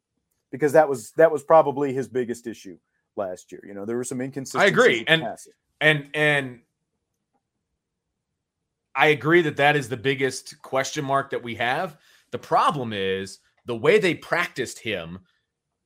[0.51, 2.79] because that was that was probably his biggest issue
[3.17, 3.63] last year.
[3.67, 4.67] You know, there were some inconsistencies.
[4.67, 5.25] I agree, and
[5.81, 6.61] and and
[8.95, 11.97] I agree that that is the biggest question mark that we have.
[12.31, 15.21] The problem is the way they practiced him,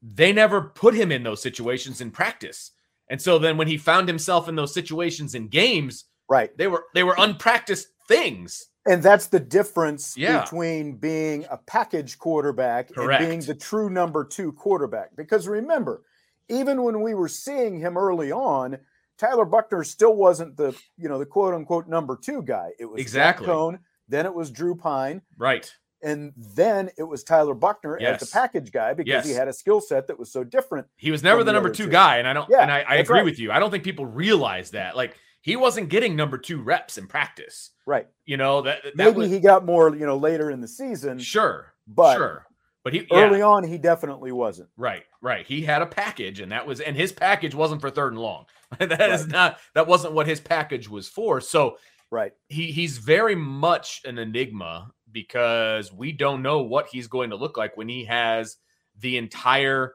[0.03, 2.73] they never put him in those situations in practice.
[3.11, 6.85] And so then when he found himself in those situations in games, right, they were
[6.95, 8.69] they were unpracticed things.
[8.87, 10.43] And that's the difference yeah.
[10.43, 13.21] between being a package quarterback Correct.
[13.21, 15.15] and being the true number two quarterback.
[15.15, 16.05] Because remember,
[16.49, 18.79] even when we were seeing him early on,
[19.19, 22.71] Tyler Buchner still wasn't the you know the quote unquote number two guy.
[22.79, 25.23] It was exactly Coan, then it was Drew Pyne.
[25.37, 25.71] right,
[26.03, 28.23] and then it was Tyler Buchner yes.
[28.23, 29.27] as the package guy because yes.
[29.27, 30.87] he had a skill set that was so different.
[30.97, 32.49] He was never the, the number two, two, guy, and I don't.
[32.49, 33.25] Yeah, and I, I agree right.
[33.25, 33.51] with you.
[33.51, 34.97] I don't think people realize that.
[34.97, 37.71] Like he wasn't getting number two reps in practice.
[37.87, 38.09] Right.
[38.27, 39.95] You know that, that maybe was, he got more.
[39.95, 41.19] You know later in the season.
[41.19, 41.73] Sure.
[41.87, 42.47] But sure.
[42.85, 43.47] But he early yeah.
[43.47, 44.69] on he definitely wasn't.
[44.77, 45.05] Right.
[45.21, 45.47] Right.
[45.47, 48.47] He had a package, and that was and his package wasn't for third and long.
[48.79, 49.11] that right.
[49.11, 49.59] is not.
[49.75, 51.41] That wasn't what his package was for.
[51.41, 51.79] So.
[52.11, 52.33] Right.
[52.49, 57.57] He he's very much an enigma because we don't know what he's going to look
[57.57, 58.57] like when he has
[58.99, 59.95] the entire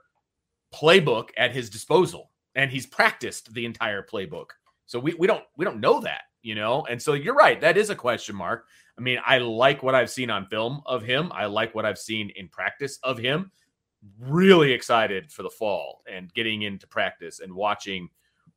[0.74, 4.48] playbook at his disposal and he's practiced the entire playbook.
[4.86, 6.22] So we, we don't we don't know that.
[6.44, 6.86] you know?
[6.90, 7.60] And so you're right.
[7.60, 8.66] That is a question mark.
[8.98, 11.32] I mean, I like what I've seen on film of him.
[11.34, 13.52] I like what I've seen in practice of him.
[14.20, 18.10] Really excited for the fall and getting into practice and watching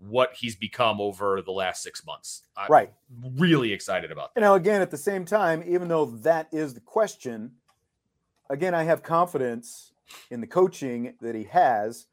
[0.08, 2.42] what he's become over the last six months.
[2.56, 2.92] I'm right.
[3.36, 4.40] Really excited about that.
[4.40, 7.52] You know, again, at the same time, even though that is the question,
[8.50, 9.92] again, I have confidence
[10.30, 12.06] in the coaching that he has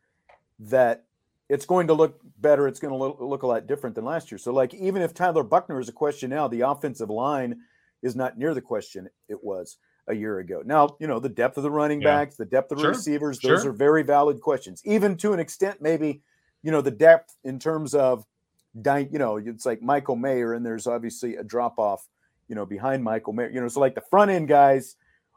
[0.60, 1.06] that
[1.49, 2.67] it's going to look better.
[2.67, 4.38] It's going to look, look a lot different than last year.
[4.38, 7.62] So, like, even if Tyler Buchner is a question now, the offensive line
[8.01, 9.77] is not near the question it was
[10.08, 10.62] a year ago.
[10.65, 12.17] Now, you know, the depth of the running yeah.
[12.17, 12.91] backs, the depth of the sure.
[12.91, 13.71] receivers, those sure.
[13.71, 14.82] are very valid questions.
[14.86, 16.21] Even to an extent, maybe,
[16.63, 18.26] you know, the depth in terms of,
[18.73, 22.08] you know, it's like Michael Mayer, and there's obviously a drop off,
[22.47, 23.49] you know, behind Michael Mayer.
[23.49, 24.95] You know, so like the front end guys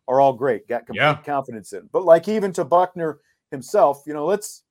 [0.08, 1.16] are all great, got complete yeah.
[1.16, 1.88] confidence in.
[1.92, 4.62] But like even to Buchner himself, you know, let's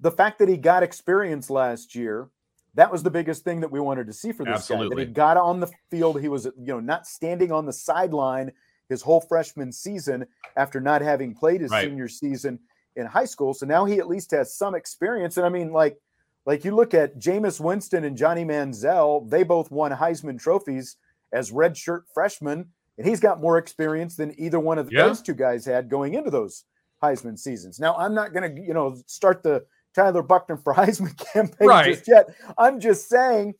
[0.00, 2.28] the fact that he got experience last year,
[2.74, 4.88] that was the biggest thing that we wanted to see for this Absolutely.
[4.88, 4.94] guy.
[4.96, 8.52] That he got on the field, he was, you know, not standing on the sideline
[8.88, 11.86] his whole freshman season after not having played his right.
[11.86, 12.58] senior season
[12.96, 13.54] in high school.
[13.54, 15.36] So now he at least has some experience.
[15.36, 15.98] And I mean, like,
[16.46, 20.96] like you look at Jameis Winston and Johnny Manziel, they both won Heisman trophies
[21.32, 22.66] as redshirt freshmen,
[22.98, 25.06] and he's got more experience than either one of yeah.
[25.06, 26.64] those two guys had going into those
[27.02, 27.80] Heisman seasons.
[27.80, 31.94] Now, I'm not going to, you know, start the Tyler Buchner for Heisman campaign right.
[31.94, 32.28] just yet.
[32.58, 33.54] I'm just saying,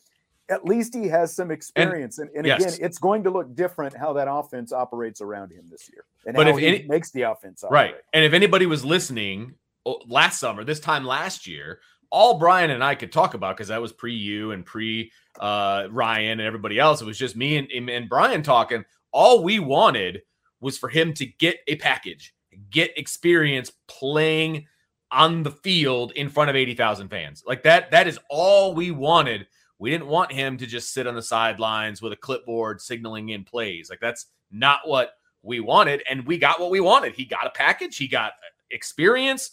[0.50, 2.76] at least he has some experience, and, and, and yes.
[2.76, 6.36] again, it's going to look different how that offense operates around him this year, and
[6.36, 7.92] but if he any, makes the offense operate.
[7.92, 7.94] right.
[8.12, 9.54] And if anybody was listening
[9.86, 11.80] oh, last summer, this time last year,
[12.10, 15.88] all Brian and I could talk about because that was pre you and pre uh,
[15.90, 17.00] Ryan and everybody else.
[17.00, 18.84] It was just me and, and Brian talking.
[19.12, 20.22] All we wanted
[20.60, 22.34] was for him to get a package
[22.70, 24.66] get experience playing
[25.10, 27.44] on the field in front of 80,000 fans.
[27.46, 29.46] Like that that is all we wanted.
[29.84, 33.44] We didn't want him to just sit on the sidelines with a clipboard signaling in
[33.44, 33.90] plays.
[33.90, 35.10] Like that's not what
[35.42, 37.12] we wanted and we got what we wanted.
[37.12, 38.32] He got a package, he got
[38.70, 39.50] experience.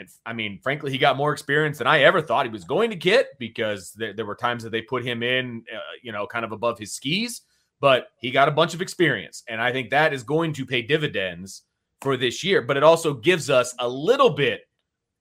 [0.00, 2.90] And I mean, frankly, he got more experience than I ever thought he was going
[2.90, 6.26] to get because there, there were times that they put him in, uh, you know,
[6.26, 7.42] kind of above his skis,
[7.78, 9.44] but he got a bunch of experience.
[9.48, 11.62] And I think that is going to pay dividends
[12.02, 14.62] for this year, but it also gives us a little bit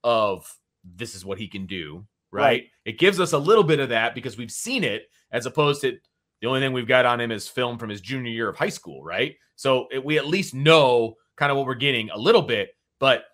[0.03, 0.51] of
[0.83, 2.43] this is what he can do, right?
[2.43, 2.63] right?
[2.85, 5.97] It gives us a little bit of that because we've seen it as opposed to
[6.41, 8.69] the only thing we've got on him is film from his junior year of high
[8.69, 9.35] school, right?
[9.55, 13.25] So it, we at least know kind of what we're getting a little bit, but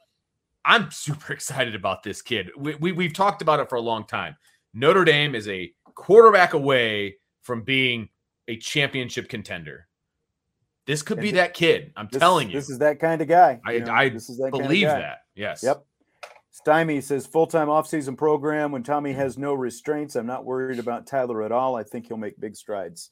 [0.64, 2.50] I'm super excited about this kid.
[2.58, 4.36] We, we, we've talked about it for a long time.
[4.74, 8.10] Notre Dame is a quarterback away from being
[8.48, 9.88] a championship contender.
[10.86, 11.92] This could be that kid.
[11.96, 12.56] I'm this, telling you.
[12.56, 13.60] This is that kind of guy.
[13.66, 15.18] I, know, I this is that believe kind of that.
[15.34, 15.64] Yes.
[15.64, 15.84] Yep.
[16.56, 20.16] Stymie says full time offseason program when Tommy has no restraints.
[20.16, 21.76] I'm not worried about Tyler at all.
[21.76, 23.12] I think he'll make big strides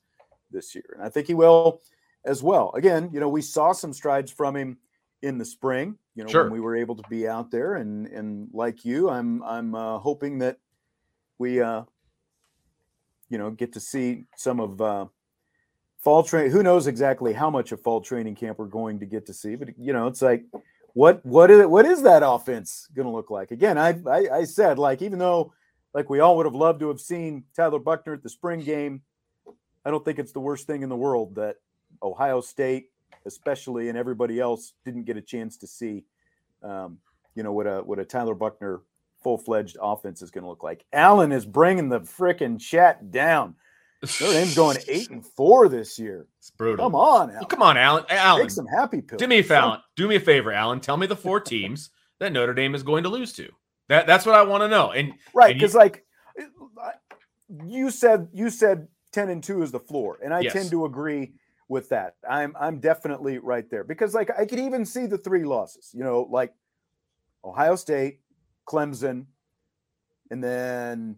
[0.50, 0.96] this year.
[0.96, 1.82] And I think he will
[2.24, 2.72] as well.
[2.74, 4.78] Again, you know, we saw some strides from him
[5.22, 6.44] in the spring, you know, sure.
[6.44, 7.76] when we were able to be out there.
[7.76, 10.60] And and like you, I'm I'm uh, hoping that
[11.38, 11.84] we uh
[13.28, 15.06] you know get to see some of uh
[16.00, 19.26] fall train who knows exactly how much of fall training camp we're going to get
[19.26, 20.46] to see but you know it's like
[20.94, 23.52] what what is what is that offense going to look like?
[23.52, 25.54] Again I, I, I said like even though
[25.94, 29.02] like we all would have loved to have seen tyler Buchner at the spring game
[29.86, 31.58] i don't think it's the worst thing in the world that
[32.02, 32.90] ohio state
[33.26, 36.04] especially and everybody else didn't get a chance to see
[36.64, 36.98] um,
[37.36, 38.82] you know what a what a tyler Buchner
[39.22, 40.84] full-fledged offense is going to look like.
[40.92, 43.56] Alan is bringing the freaking chat down
[44.04, 46.28] Notre Dame's going eight and four this year.
[46.38, 46.86] It's brutal.
[46.86, 47.46] Come on, Alan.
[47.46, 48.04] come on, Alan.
[48.10, 49.20] Alan, take some happy pills.
[49.20, 49.82] Do me a favor.
[49.96, 50.80] Do me a favor, Alan.
[50.82, 51.90] Tell me the four teams
[52.20, 53.50] that Notre Dame is going to lose to.
[53.88, 54.92] That that's what I want to know.
[54.92, 56.06] And right, because like
[57.66, 60.54] you said, you said ten and two is the floor, and I yes.
[60.54, 61.34] tend to agree
[61.70, 62.16] with that.
[62.30, 65.92] I'm I'm definitely right there because like I could even see the three losses.
[65.94, 66.54] You know, like
[67.44, 68.20] Ohio State,
[68.68, 69.28] Clemson,
[70.30, 71.18] and then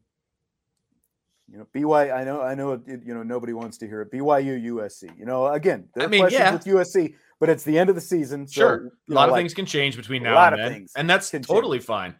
[1.51, 2.15] you know, BYU.
[2.15, 2.73] I know, I know.
[2.73, 4.11] It, you know, nobody wants to hear it.
[4.11, 5.17] BYU, USC.
[5.17, 6.53] You know, again, there I mean, yeah.
[6.53, 8.47] with USC, but it's the end of the season.
[8.47, 11.09] So, sure, a lot know, of like, things can change between now and then, and
[11.09, 11.85] that's totally change.
[11.85, 12.15] fine.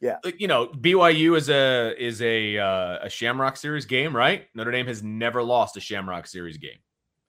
[0.00, 4.46] Yeah, you know, BYU is a is a uh, a Shamrock Series game, right?
[4.54, 6.78] Notre Dame has never lost a Shamrock Series game,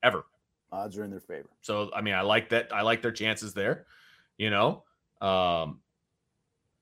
[0.03, 0.23] ever.
[0.71, 1.49] Odds are in their favor.
[1.61, 2.73] So, I mean, I like that.
[2.73, 3.87] I like their chances there.
[4.37, 4.83] You know,
[5.19, 5.81] um,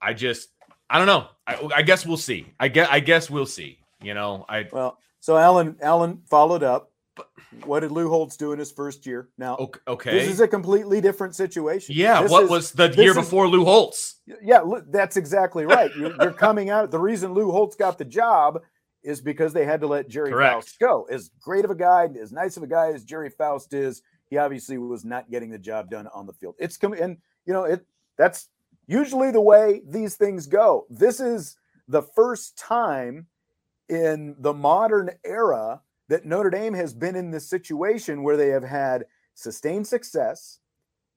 [0.01, 0.49] I just,
[0.89, 1.27] I don't know.
[1.47, 2.53] I, I guess we'll see.
[2.59, 3.79] I guess, I guess we'll see.
[4.01, 6.91] You know, I well, so Alan Alan followed up.
[7.65, 9.29] What did Lou Holtz do in his first year?
[9.37, 11.95] Now, okay, this is a completely different situation.
[11.97, 14.21] Yeah, this what is, was the year before Lou Holtz?
[14.41, 15.91] Yeah, that's exactly right.
[15.97, 16.91] You're, you're coming out.
[16.91, 18.61] The reason Lou Holtz got the job
[19.03, 20.53] is because they had to let Gerry Correct.
[20.53, 21.07] Faust go.
[21.09, 24.37] As great of a guy, as nice of a guy as Gerry Faust is, he
[24.37, 26.55] obviously was not getting the job done on the field.
[26.59, 27.85] It's coming, and you know it.
[28.17, 28.49] That's
[28.87, 30.85] usually the way these things go.
[30.89, 31.57] This is
[31.87, 33.27] the first time
[33.89, 38.63] in the modern era that Notre Dame has been in this situation where they have
[38.63, 40.59] had sustained success.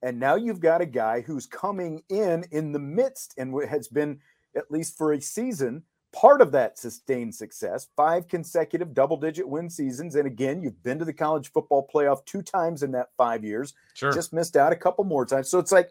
[0.02, 4.18] And now you've got a guy who's coming in in the midst and has been,
[4.56, 5.82] at least for a season,
[6.12, 7.88] part of that sustained success.
[7.96, 10.16] Five consecutive double digit win seasons.
[10.16, 13.74] And again, you've been to the college football playoff two times in that five years.
[13.94, 14.12] Sure.
[14.12, 15.48] Just missed out a couple more times.
[15.48, 15.90] So it's like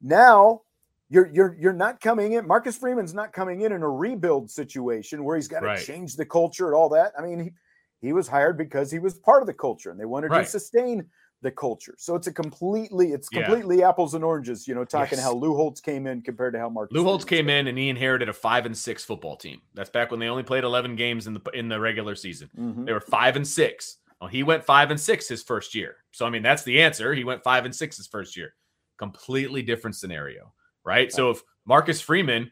[0.00, 0.62] now
[1.10, 2.46] you're you're you're not coming in.
[2.46, 5.84] Marcus Freeman's not coming in in a rebuild situation where he's got to Right.
[5.84, 7.12] change the culture and all that.
[7.18, 7.50] I mean, he
[8.00, 10.44] he was hired because he was part of the culture and they wanted Right.
[10.44, 11.04] to sustain
[11.40, 11.94] the culture.
[11.98, 13.44] So it's a completely it's Yeah.
[13.46, 14.68] completely apples and oranges.
[14.68, 15.24] You know, talking Yes.
[15.24, 17.88] how Lou Holtz came in compared to how Marcus Lou Holtz came in and he
[17.88, 19.60] inherited a five and six football team.
[19.74, 22.50] That's back when they only played eleven games in the in the regular season.
[22.58, 22.86] Mhm.
[22.86, 23.98] They were five and six.
[24.20, 25.96] Well, he went five and six his first year.
[26.12, 27.14] So I mean, that's the answer.
[27.14, 28.54] He went five and six his first year.
[28.98, 30.52] Completely different scenario,
[30.88, 31.12] right?
[31.12, 32.50] So if Marcus Freeman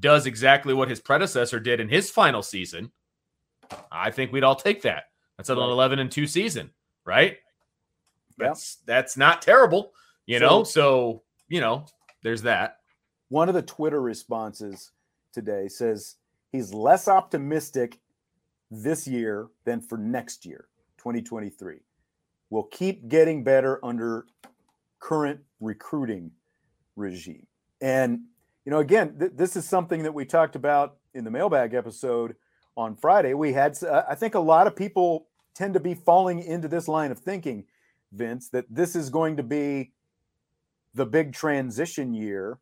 [0.00, 2.90] does exactly what his predecessor did in his final season,
[3.92, 5.04] I think we'd all take that.
[5.36, 5.64] That's an Right.
[5.64, 6.72] eleven and two season,
[7.04, 7.38] right?
[8.38, 8.48] Yeah.
[8.48, 9.92] That's that's not terrible,
[10.26, 10.64] you So- know.
[10.64, 11.84] So you know,
[12.22, 12.80] there's that.
[13.28, 14.92] One of the Twitter responses
[15.32, 16.16] today says
[16.52, 18.00] he's less optimistic
[18.70, 21.80] this year than for next year, 2023.
[22.50, 24.26] We'll keep getting better under
[25.00, 26.32] current recruiting
[26.96, 27.46] regime.
[27.80, 28.20] And,
[28.64, 32.36] you know, again, th- this is something that we talked about in the mailbag episode
[32.76, 33.34] on Friday.
[33.34, 36.88] We had, uh, I think a lot of people tend to be falling into this
[36.88, 37.64] line of thinking,
[38.12, 39.92] Vince, that this is going to be
[40.94, 42.58] the big transition year,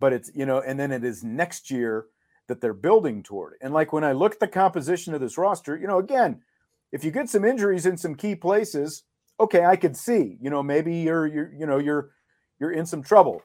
[0.00, 2.06] but it's, you know, and then it is next year
[2.48, 3.54] that they're building toward.
[3.60, 6.42] And like when I look at the composition of this roster, you know, again,
[6.90, 9.04] if you get some injuries in some key places,
[9.40, 12.10] okay, I could see, you know, maybe you're, you're, you know, you're,
[12.60, 13.42] you're in some trouble.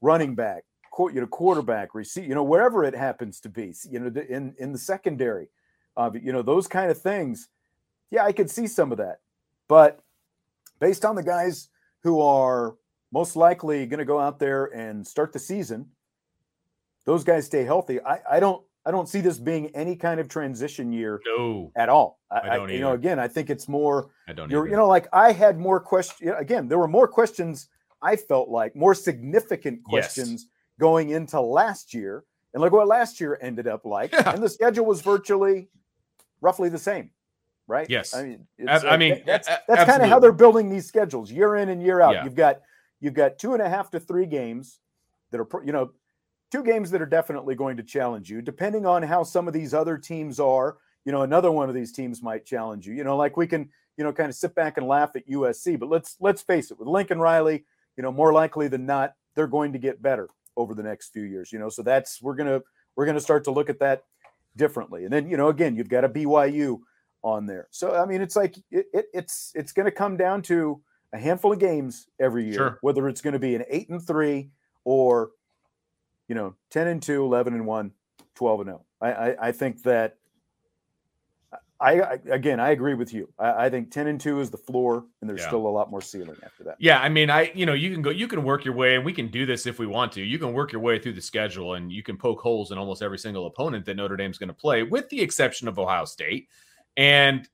[0.00, 0.64] Running back,
[0.98, 4.72] you know, quarterback, receive, you know, wherever it happens to be, you know, in in
[4.72, 5.48] the secondary,
[5.96, 7.48] uh, you know, those kind of things.
[8.10, 9.20] Yeah, I could see some of that,
[9.68, 10.00] but
[10.80, 11.68] based on the guys
[12.02, 12.76] who are
[13.12, 15.86] most likely going to go out there and start the season,
[17.04, 18.00] those guys stay healthy.
[18.00, 21.88] I, I don't I don't see this being any kind of transition year No, at
[21.88, 22.20] all.
[22.30, 24.50] I, I don't you know, again, I think it's more I don't.
[24.50, 24.70] you're, either.
[24.70, 26.32] you know, like I had more questions.
[26.38, 27.68] Again, there were more questions.
[28.02, 30.14] I felt like more significant Yes.
[30.14, 30.46] questions
[30.78, 34.12] going into last year, and look what last year ended up like.
[34.12, 34.32] Yeah.
[34.34, 35.68] And the schedule was virtually,
[36.40, 37.10] roughly the same,
[37.66, 37.88] right?
[37.90, 38.14] Yes.
[38.14, 40.86] I mean, I- it's, I uh, mean, that's that's kind of how they're building these
[40.86, 42.14] schedules year in and year out.
[42.14, 42.24] Yeah.
[42.24, 42.60] You've got
[43.00, 44.78] you've got two and a half to three games
[45.30, 45.90] that are you know
[46.50, 49.74] two games that are definitely going to challenge you, depending on how some of these
[49.74, 50.78] other teams are.
[51.04, 52.94] You know, another one of these teams might challenge you.
[52.94, 55.78] You know, like we can, you know, kind of sit back and laugh at USC,
[55.78, 57.64] but let's let's face it, with Lincoln Riley,
[57.98, 61.24] you know, more likely than not, they're going to get better over the next few
[61.24, 61.52] years.
[61.52, 62.62] You know, so that's we're gonna
[62.96, 64.04] we're gonna start to look at that
[64.56, 65.04] differently.
[65.04, 66.78] And then, you know, again, you've got a BYU
[67.22, 67.66] on there.
[67.70, 70.80] So I mean, it's like it, it it's it's going to come down to
[71.12, 72.78] a handful of games every year, Sure.
[72.82, 74.50] whether it's going to be an 8 and 3
[74.84, 75.30] or
[76.28, 77.90] you know, 10 and 2, 11 and 1,
[78.34, 78.84] 12 and 0.
[79.00, 80.17] I I, I think that
[81.80, 83.28] I, I again, I agree with you.
[83.38, 85.46] I, I think 10 and 2 is the floor and there's Yeah.
[85.46, 86.76] still a lot more ceiling after that.
[86.80, 89.04] Yeah, I mean, I you know you can go, you can work your way, and
[89.04, 90.22] we can do this if we want to.
[90.22, 93.00] You can work your way through the schedule, and you can poke holes in almost
[93.02, 96.48] every single opponent that Notre Dame's going to play, with the exception of Ohio State,
[96.96, 97.48] and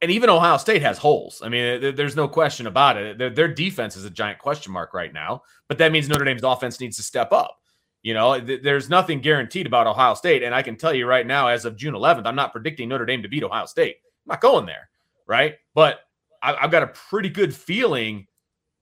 [0.00, 1.42] and even Ohio State has holes.
[1.44, 3.18] I mean, there- there's no question about it.
[3.18, 6.42] Their, their defense is a giant question mark right now, but that means Notre Dame's
[6.42, 7.60] offense needs to step up.
[8.02, 11.26] You know, th- there's nothing guaranteed about Ohio State, and I can tell you right
[11.26, 13.96] now, as of June 11th, I'm not predicting Notre Dame to beat Ohio State.
[14.26, 14.88] I'm not going there,
[15.26, 15.54] right?
[15.74, 16.00] But
[16.42, 18.26] I, I've got a pretty good feeling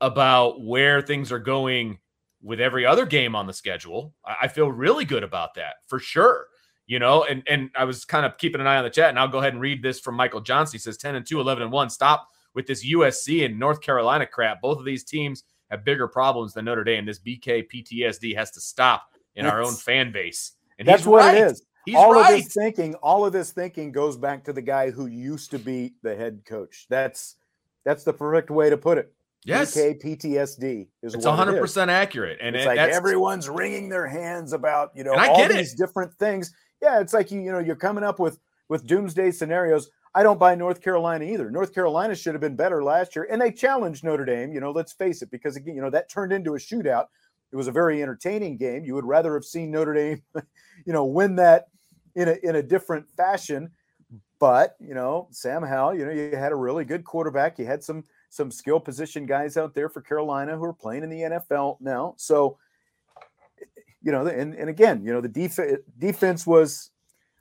[0.00, 1.98] about where things are going
[2.42, 4.14] with every other game on the schedule.
[4.24, 6.46] I, I feel really good about that for sure.
[6.86, 9.18] You know, and and I was kind of keeping an eye on the chat, and
[9.18, 10.76] I'll go ahead and read this from Michael Johnson.
[10.76, 11.90] He says 10 and 2, 11 and 1.
[11.90, 14.60] Stop with this USC and North Carolina crap.
[14.60, 17.06] Both of these teams have bigger problems than Notre Dame.
[17.06, 19.04] This BK PTSD has to stop
[19.36, 20.52] in our own fan base.
[20.78, 21.36] And That's what right.
[21.36, 21.62] it is.
[21.86, 22.34] He's all right.
[22.38, 25.58] of this thinking, all of this thinking goes back to the guy who used to
[25.58, 26.86] be the head coach.
[26.90, 27.36] That's
[27.84, 29.12] that's the perfect way to put it.
[29.44, 31.60] yes, BK PTSD is it's what 100 is.
[31.60, 35.50] percent accurate, and it's it- like everyone's wringing their hands about you know all get
[35.50, 35.56] it.
[35.56, 36.52] these different things.
[36.82, 39.90] Yeah, it's like you you know you're coming up with with doomsday scenarios.
[40.14, 41.50] I don't buy North Carolina either.
[41.50, 44.52] North Carolina should have been better last year, and they challenged Notre Dame.
[44.52, 47.06] You know, let's face it, because again, you know that turned into a shootout.
[47.52, 48.84] It was a very entertaining game.
[48.84, 50.22] You would rather have seen Notre Dame,
[50.86, 51.68] you know, win that
[52.16, 53.70] in a in a different fashion.
[54.40, 57.58] But you know, Sam Howell, you know, you had a really good quarterback.
[57.58, 61.10] You had some some skill position guys out there for Carolina who are playing in
[61.10, 62.14] the NFL now.
[62.16, 62.58] So,
[64.02, 66.90] you know, and, and again, you know, the defense defense was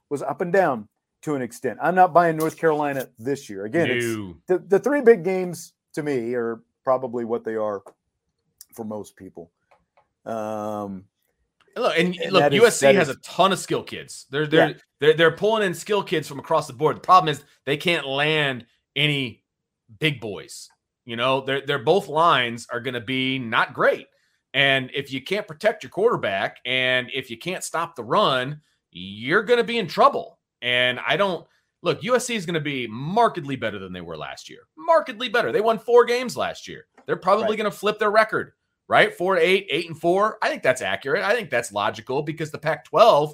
[0.09, 0.87] was up and down
[1.21, 1.79] to an extent.
[1.81, 3.65] I'm not buying North Carolina this year.
[3.65, 4.35] Again, no.
[4.47, 7.81] the, the three big games to me are probably what they are
[8.73, 9.51] for most people.
[10.25, 11.05] Um,
[11.75, 14.27] look, and, and look, USC is, has is, a ton of skill kids.
[14.29, 14.75] They're they're, yeah.
[14.99, 16.97] they're they're pulling in skill kids from across the board.
[16.97, 18.65] The problem is they can't land
[18.95, 19.43] any
[19.99, 20.69] big boys.
[21.05, 24.07] You know, they're they're both lines are going to be not great.
[24.53, 28.61] And if you can't protect your quarterback and if you can't stop the run,
[28.91, 30.38] you're going to be in trouble.
[30.61, 31.45] And I don't
[31.81, 34.61] look, USC is going to be markedly better than they were last year.
[34.77, 35.51] Markedly better.
[35.51, 36.85] They won four games last year.
[37.05, 37.57] They're probably right.
[37.57, 38.53] going to flip their record,
[38.87, 39.13] right?
[39.13, 40.37] Four to eight, eight and four.
[40.41, 41.23] I think that's accurate.
[41.23, 43.33] I think that's logical because the Pac 12,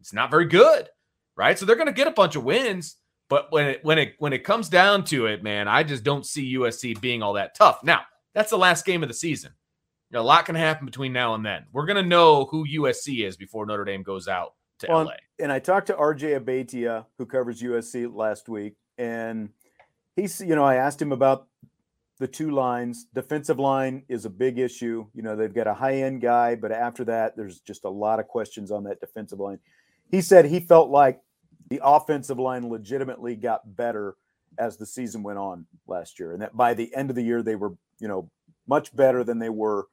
[0.00, 0.88] it's not very good,
[1.36, 1.58] right?
[1.58, 2.96] So they're going to get a bunch of wins.
[3.28, 6.26] But when it when it when it comes down to it, man, I just don't
[6.26, 7.78] see USC being all that tough.
[7.84, 8.00] Now,
[8.34, 9.52] that's the last game of the season.
[10.10, 11.66] You know, a lot can happen between now and then.
[11.72, 15.12] We're gonna know who USC is before Notre Dame goes out to well, LA.
[15.38, 19.50] And I talked to RJ Abeytia, who covers USC last week, and
[20.16, 21.46] he's, you know, I asked him about
[22.18, 23.06] the two lines.
[23.14, 25.06] Defensive line is a big issue.
[25.14, 28.20] You know, they've got a high end guy, but after that, there's just a lot
[28.20, 29.58] of questions on that defensive line.
[30.10, 31.20] He said he felt like
[31.68, 34.16] the offensive line legitimately got better
[34.58, 37.42] as the season went on last year, and that by the end of the year,
[37.42, 38.28] they were, you know,
[38.66, 39.86] much better than they were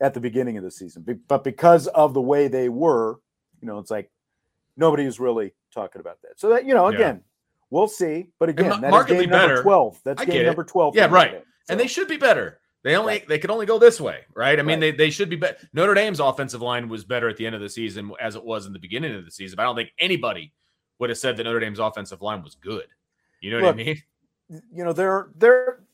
[0.00, 1.04] at the beginning of the season.
[1.28, 3.18] But because of the way they were,
[3.60, 4.10] you know, it's like
[4.76, 6.38] nobody is really talking about that.
[6.38, 7.22] So that you know, again, yeah.
[7.70, 8.28] we'll see.
[8.38, 9.54] But again, that markedly game better.
[9.54, 10.00] number twelve.
[10.04, 10.96] That's game number twelve.
[10.96, 11.42] Yeah, right.
[11.64, 11.72] So.
[11.72, 12.60] And they should be better.
[12.84, 13.28] They only right.
[13.28, 14.58] they could only go this way, right?
[14.58, 14.96] I mean, right.
[14.96, 15.56] they, they should be better.
[15.72, 18.66] Notre Dame's offensive line was better at the end of the season as it was
[18.66, 19.56] in the beginning of the season.
[19.56, 20.52] But I don't think anybody
[20.98, 22.86] would have said that Notre Dame's offensive line was good.
[23.40, 24.02] You know Look, what I mean?
[24.48, 25.84] You know, there there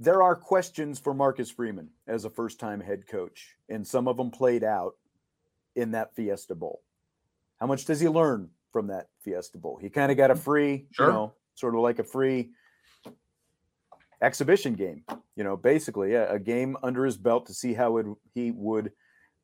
[0.00, 4.16] there are questions for Marcus Freeman as a first time head coach, and some of
[4.16, 4.94] them played out
[5.76, 6.82] in that Fiesta Bowl.
[7.60, 9.78] How much does he learn from that Fiesta Bowl?
[9.80, 11.06] He kind of got a mm, free, sure.
[11.06, 12.50] you know, sort of like a free
[14.22, 15.04] exhibition game,
[15.36, 18.92] you know, basically a, a game under his belt to see how it, he would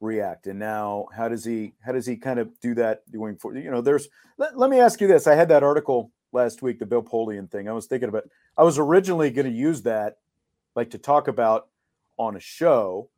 [0.01, 0.47] react.
[0.47, 3.63] And now, how does he how does he kind of do that going forward?
[3.63, 4.09] You know, there's
[4.39, 5.27] let, let me ask you this.
[5.27, 7.69] I had that article last week, the Bill Polian thing.
[7.69, 8.25] I was thinking about.
[8.57, 10.17] I was originally going to use that,
[10.75, 11.69] like to talk about
[12.19, 13.11] on a show,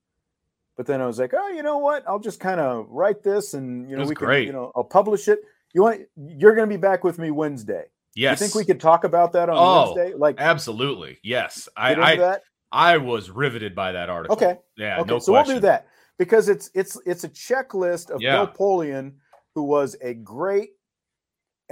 [0.79, 2.05] but then I was like, oh, you know what?
[2.07, 4.43] I'll just kind of write this, and you know, we great.
[4.43, 5.41] can, you know, I'll publish it.
[5.75, 6.03] You want?
[6.17, 7.87] You're going to be back with me Wednesday.
[8.15, 8.41] Yes.
[8.41, 10.17] You think we could talk about that on oh, Wednesday?
[10.17, 11.19] Like, absolutely.
[11.25, 11.69] Yes.
[11.77, 12.39] I I,
[12.71, 14.37] I was riveted by that article.
[14.37, 14.57] Okay.
[14.77, 15.01] Yeah.
[15.01, 15.11] Okay.
[15.11, 15.55] No so question.
[15.55, 18.37] we'll do that because it's it's it's a checklist of yeah.
[18.37, 19.15] Bill Polian,
[19.57, 20.71] who was a great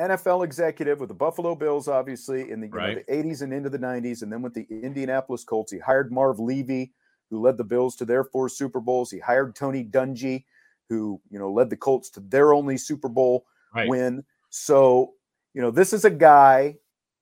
[0.01, 2.97] NFL executive with the Buffalo Bills, obviously in the, right.
[2.97, 5.71] know, the 80s and into the 90s, and then with the Indianapolis Colts.
[5.71, 6.93] He hired Marv Levy,
[7.31, 9.11] who led the Bills to their four Super Bowls.
[9.11, 10.45] He hired Tony Dungy,
[10.89, 13.89] who you know led the Colts to their only Super Bowl right.
[13.89, 14.25] win.
[14.51, 15.15] So
[15.55, 16.77] you know this is a guy,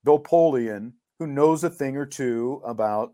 [0.05, 3.12] Bill Polian, who knows a thing or two about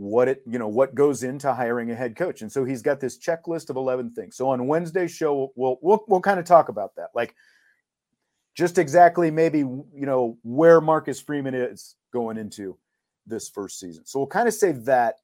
[0.00, 3.00] what it you know what goes into hiring a head coach and so he's got
[3.00, 6.70] this checklist of 11 things so on wednesday's show we'll we'll, we'll kind of talk
[6.70, 7.34] about that like
[8.54, 12.78] just exactly maybe you know where marcus freeman is going into
[13.26, 15.16] this first season so we'll kind of save that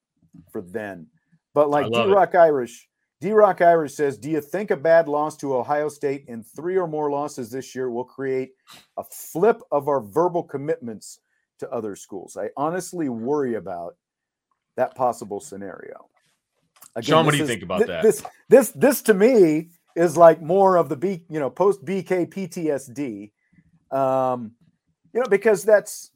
[0.51, 1.07] for then.
[1.55, 2.89] But like D Rock Irish,
[3.20, 6.76] D Rock Irish says, Do you think a bad loss to Ohio State and three
[6.76, 8.53] or more losses this year will create
[8.97, 11.20] a flip of our verbal commitments
[11.61, 12.37] to other schools?
[12.37, 13.97] I honestly worry about
[14.76, 16.09] that possible scenario.
[16.95, 18.03] Again, Sean, what do you is, think about th- that?
[18.03, 22.28] This this this to me is like more of the B, you know, post BK
[22.28, 23.32] PTSD.
[23.97, 24.53] Um,
[25.14, 26.11] you know, because that's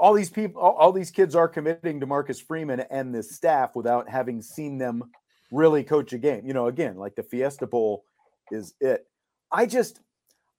[0.00, 3.76] all these people, all, all, these kids are committing to Marcus Freeman and this staff
[3.76, 5.04] without having seen them
[5.52, 6.46] really coach a game.
[6.46, 8.04] You know, again, like the Fiesta Bowl
[8.50, 9.06] is it.
[9.52, 10.00] I just,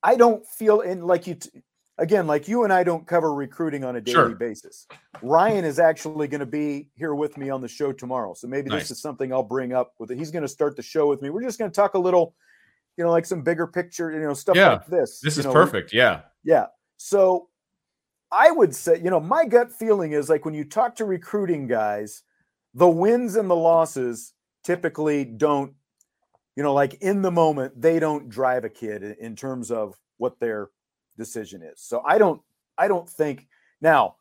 [0.04, 1.50] I don't feel in like you, t-
[1.98, 4.36] again, like you and I don't cover recruiting on a daily sure.
[4.36, 4.86] basis.
[5.24, 8.36] Ryan is actually going to be here with me on the show tomorrow.
[8.36, 8.84] So maybe nice.
[8.84, 10.20] this is something I'll bring up with it.
[10.20, 11.32] He's going to start the show with me.
[11.32, 12.36] We're just going to talk a little,
[12.96, 15.20] you know, like some bigger picture, you know, stuff yeah, like this.
[15.20, 15.94] This is know, perfect.
[15.94, 16.22] Yeah.
[16.44, 16.68] Yeah.
[16.98, 17.48] So
[18.32, 21.68] I would say, you know, my gut feeling is like when you talk to recruiting
[21.68, 22.24] guys,
[22.74, 25.74] the wins and the losses typically don't,
[26.56, 30.40] you know, like in the moment, they don't drive a kid in terms of what
[30.40, 30.70] their
[31.18, 31.82] decision is.
[31.82, 32.42] So I don't,
[32.78, 33.48] I don't think
[33.82, 34.16] now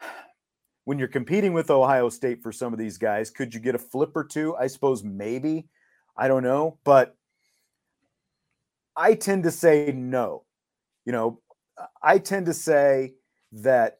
[0.84, 3.78] when you're competing with Ohio State for some of these guys, could you get a
[3.78, 4.54] flip or two?
[4.56, 5.66] I suppose maybe.
[6.16, 6.78] I don't know.
[6.84, 7.16] But
[8.96, 10.44] I tend to say no.
[11.04, 11.40] You know,
[12.02, 13.14] I tend to say
[13.52, 13.98] that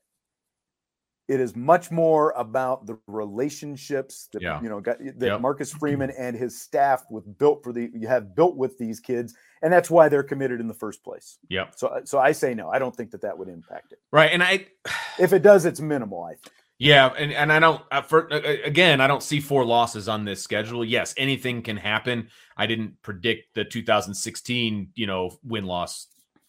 [1.31, 4.61] it is much more about the relationships that yeah.
[4.61, 5.41] you know got, that yep.
[5.41, 9.35] Marcus Freeman and his staff with built for the you have built with these kids,
[9.63, 11.39] and that's why they're committed in the first place.
[11.49, 11.67] Yeah.
[11.77, 12.69] So so I say no.
[12.69, 14.01] I don't think that that would impact it.
[14.11, 14.67] Right, and I
[15.21, 16.25] if it does, it's minimal.
[16.25, 16.53] I think.
[16.81, 20.09] Yeah, and, and I don't uh, for, uh, uh, again, I don't see four losses
[20.09, 20.83] on this schedule.
[20.83, 22.29] Yes, anything can happen.
[22.57, 26.07] I didn't predict the 2016, you know, win loss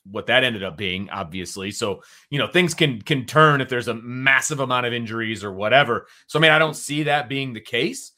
[0.09, 1.71] what that ended up being obviously.
[1.71, 5.51] So you know things can can turn if there's a massive amount of injuries or
[5.51, 6.07] whatever.
[6.27, 8.13] So i mean i don't see that being the case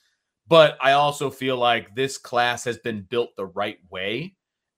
[0.48, 4.36] but i also feel like this class has been built the right way.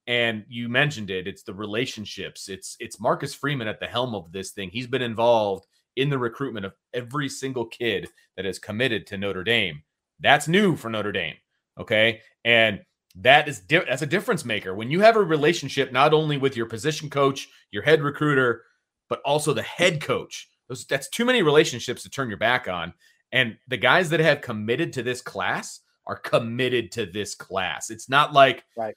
[0.07, 2.49] And you mentioned it it's the relationships.
[2.49, 4.69] It's it's marcus freeman at the helm of this thing.
[4.69, 9.43] He's been involved in the recruitment of every single kid that is committed to notre
[9.43, 9.81] dame.
[10.19, 11.35] That's new for notre dame
[11.79, 12.21] okay?
[12.43, 12.81] And
[13.21, 16.57] that is di- that's a difference maker when you have a relationship not only with
[16.57, 18.63] your position coach, your head recruiter,
[19.09, 20.49] but also the head coach.
[20.67, 22.93] Those, that's too many relationships to turn your back on.
[23.31, 27.89] And the guys that have committed to this class are committed to this class.
[27.89, 28.95] It's not like right.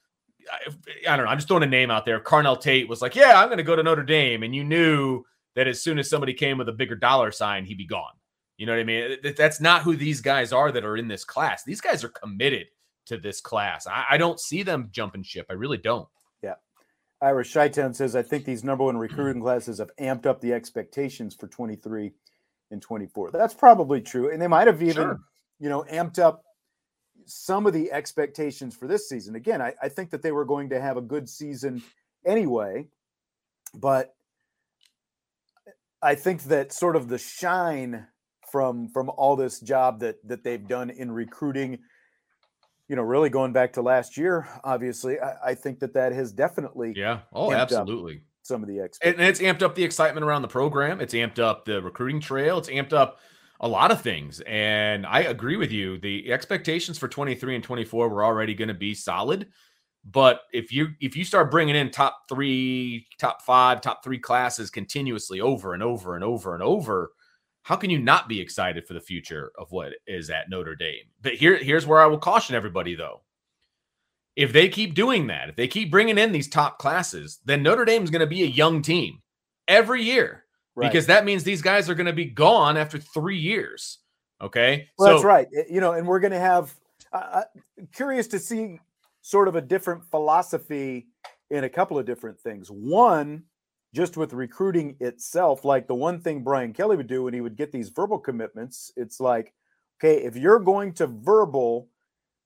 [0.50, 1.30] I, I don't know.
[1.30, 2.20] I'm just throwing a name out there.
[2.20, 5.24] Carnell Tate was like, "Yeah, I'm going to go to Notre Dame," and you knew
[5.54, 8.12] that as soon as somebody came with a bigger dollar sign, he'd be gone.
[8.56, 9.16] You know what I mean?
[9.36, 11.64] That's not who these guys are that are in this class.
[11.64, 12.66] These guys are committed
[13.08, 13.86] to this class.
[13.86, 15.46] I, I don't see them jumping ship.
[15.50, 16.08] I really don't.
[16.42, 16.54] Yeah.
[17.20, 21.34] Irish Shytown says, I think these number one recruiting classes have amped up the expectations
[21.34, 22.12] for 23
[22.70, 23.30] and 24.
[23.32, 24.30] That's probably true.
[24.30, 25.20] And they might have even, sure.
[25.58, 26.42] you know, amped up
[27.26, 29.34] some of the expectations for this season.
[29.34, 31.82] Again, I, I think that they were going to have a good season
[32.26, 32.88] anyway,
[33.74, 34.14] but
[36.02, 38.06] I think that sort of the shine
[38.50, 41.78] from from all this job that that they've done in recruiting
[42.88, 46.32] you know, really going back to last year, obviously, I, I think that that has
[46.32, 50.48] definitely yeah, oh, absolutely some of the and it's amped up the excitement around the
[50.48, 51.00] program.
[51.00, 52.58] It's amped up the recruiting trail.
[52.58, 53.18] It's amped up
[53.60, 54.40] a lot of things.
[54.46, 55.98] And I agree with you.
[55.98, 59.48] The expectations for 23 and 24 were already going to be solid.
[60.04, 64.70] But if you if you start bringing in top three, top five, top three classes
[64.70, 67.10] continuously over and over and over and over,
[67.62, 71.04] how can you not be excited for the future of what is at Notre Dame?
[71.22, 73.22] But here, here's where I will caution everybody though.
[74.36, 77.84] If they keep doing that, if they keep bringing in these top classes, then Notre
[77.84, 79.20] Dame is going to be a young team
[79.66, 80.44] every year
[80.76, 80.90] right.
[80.90, 83.98] because that means these guys are going to be gone after three years.
[84.40, 84.88] Okay.
[84.96, 85.48] Well, so, that's right.
[85.68, 86.74] You know, and we're going to have,
[87.12, 87.42] uh,
[87.92, 88.78] curious to see
[89.22, 91.08] sort of a different philosophy
[91.50, 92.70] in a couple of different things.
[92.70, 93.44] One,
[93.94, 97.56] just with recruiting itself, like the one thing Brian Kelly would do when he would
[97.56, 99.54] get these verbal commitments, it's like,
[99.98, 101.88] okay, if you're going to verbal,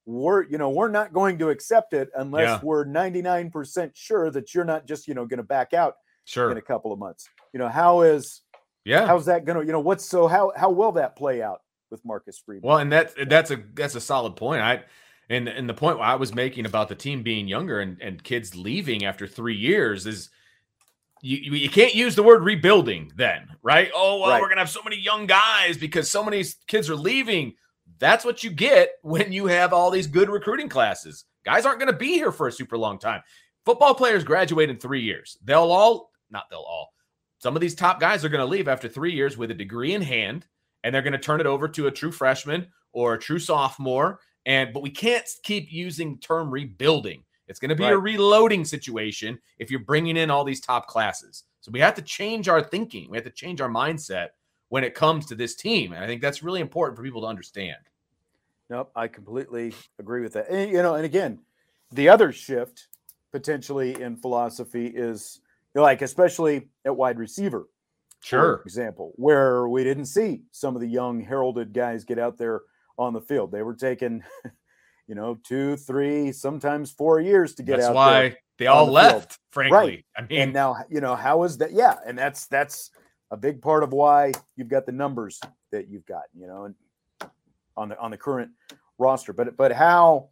[0.05, 2.61] we're you know we're not going to accept it unless yeah.
[2.63, 6.57] we're 99% sure that you're not just you know going to back out sure in
[6.57, 7.29] a couple of months.
[7.53, 8.41] You know how is
[8.85, 11.61] yeah how's that going to you know what's so how how will that play out
[11.91, 12.67] with Marcus Freeman?
[12.67, 14.61] Well, and that that's a that's a solid point.
[14.61, 14.83] I
[15.29, 18.57] and and the point I was making about the team being younger and and kids
[18.57, 20.31] leaving after three years is
[21.23, 23.91] you, you can't use the word rebuilding then, right?
[23.95, 24.41] Oh, well, right.
[24.41, 27.55] we're going to have so many young guys because so many kids are leaving.
[27.99, 31.25] That's what you get when you have all these good recruiting classes.
[31.45, 33.23] Guys aren't going to be here for a super long time.
[33.65, 35.39] Football players graduate in three years.
[35.45, 36.93] They'll all, not they'll all,
[37.39, 39.95] some of these top guys are going to leave after three years with a degree
[39.95, 40.47] in hand,
[40.83, 44.19] and they're going to turn it over to a true freshman or a true sophomore.
[44.45, 47.23] And but we can't keep using term rebuilding
[47.53, 47.93] it's going to be right.
[47.93, 51.45] a reloading situation if you're bringing in all these top classes.
[51.61, 53.11] So we have to change our thinking.
[53.11, 54.29] We have to change our mindset
[54.71, 55.93] when it comes to this team.
[55.93, 57.77] And I think that's really important for people to understand.
[58.71, 60.49] Nope, I completely agree with that.
[60.49, 61.41] And, you know, and again,
[61.91, 62.89] the other shift
[63.33, 65.41] potentially in philosophy is
[65.75, 67.69] like, especially at wide receiver,
[68.23, 72.63] sure, example, where we didn't see some of the young heralded guys get out there
[72.97, 73.53] on the field.
[73.53, 74.23] They were taking
[75.07, 77.95] you know, two, three, sometimes four years to get that's out.
[77.95, 79.39] That's why they all the left, field.
[79.51, 79.77] frankly.
[79.77, 80.05] Right.
[80.17, 81.73] I mean, and now you know how is that?
[81.73, 82.91] Yeah, and that's that's
[83.31, 85.41] a big part of why you've got the numbers
[85.71, 86.25] that you've got.
[86.35, 86.75] You know, and
[87.77, 88.51] on the on the current
[88.99, 89.33] roster.
[89.33, 90.31] But but how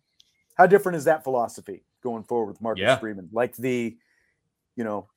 [0.54, 2.96] how different is that philosophy going forward with Marcus yeah.
[2.96, 3.28] Freeman?
[3.32, 3.96] Like the,
[4.76, 5.08] you know,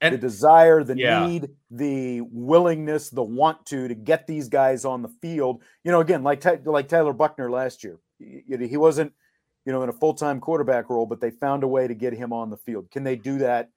[0.00, 1.26] and, the desire, the yeah.
[1.26, 5.62] need, the willingness, the want to to get these guys on the field.
[5.82, 7.98] You know, again, like like Tyler Buchner last year
[8.48, 9.12] he wasn't,
[9.64, 12.12] you know, in a full time quarterback role, but they found a way to get
[12.12, 12.90] him on the field.
[12.90, 13.70] Can they do that,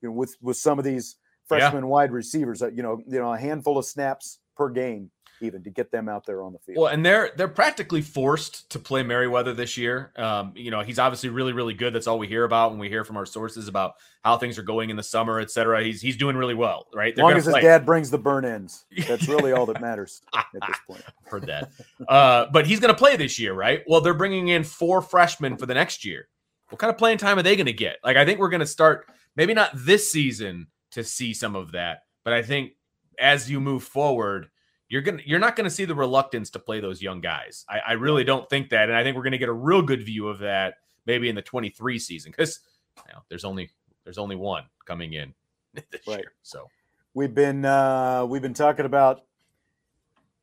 [0.00, 1.88] you know, with with some of these freshman yeah.
[1.88, 2.62] wide receivers?
[2.62, 5.10] Uh, you know, you know, a handful of snaps per game.
[5.42, 6.78] Even to get them out there on the field.
[6.78, 10.12] Well, and they're they're practically forced to play Merriweather this year.
[10.16, 11.94] Um, you know, he's obviously really, really good.
[11.94, 14.62] That's all we hear about when we hear from our sources about how things are
[14.62, 15.82] going in the summer, et cetera.
[15.82, 17.12] He's he's doing really well, right?
[17.12, 20.46] As long as his dad brings the burn ends, that's really all that matters at
[20.52, 21.02] this point.
[21.24, 21.70] Heard that.
[22.08, 23.82] Uh, but he's going to play this year, right?
[23.86, 26.28] Well, they're bringing in four freshmen for the next year.
[26.68, 27.96] What kind of playing time are they going to get?
[28.02, 31.72] Like, I think we're going to start maybe not this season to see some of
[31.72, 32.72] that, but I think
[33.18, 34.48] as you move forward,
[34.92, 37.64] you're gonna you're not gonna see the reluctance to play those young guys.
[37.66, 40.04] I, I really don't think that, and I think we're gonna get a real good
[40.04, 40.74] view of that
[41.06, 42.60] maybe in the 23 season because
[42.98, 43.70] you know, there's only
[44.04, 45.32] there's only one coming in
[45.74, 46.18] this right.
[46.18, 46.32] year.
[46.42, 46.68] So
[47.14, 49.22] we've been uh, we've been talking about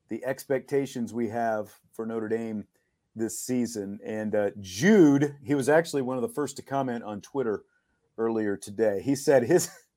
[0.08, 2.66] the expectations we have for Notre Dame
[3.16, 7.22] this season, and uh, Jude he was actually one of the first to comment on
[7.22, 7.66] Twitter
[8.18, 9.00] earlier today.
[9.06, 9.70] He said his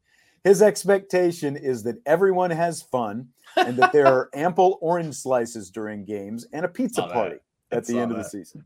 [0.44, 6.04] his expectation is that everyone has fun and that there are ample orange slices during
[6.04, 7.36] games and a pizza party
[7.70, 8.18] at the end that.
[8.18, 8.64] of the season.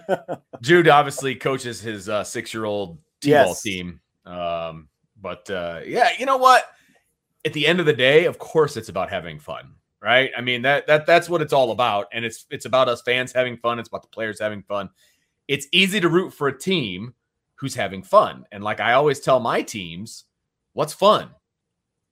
[0.60, 3.62] Jude obviously coaches his uh, six-year-old t-ball yes.
[3.62, 4.88] team, um,
[5.20, 6.64] but uh, yeah, you know what?
[7.44, 10.30] At the end of the day, of course, it's about having fun, right?
[10.36, 13.32] I mean that that that's what it's all about, and it's it's about us fans
[13.32, 13.78] having fun.
[13.78, 14.90] It's about the players having fun.
[15.48, 17.14] It's easy to root for a team
[17.54, 20.24] who's having fun, and like I always tell my teams,
[20.78, 21.30] what's fun?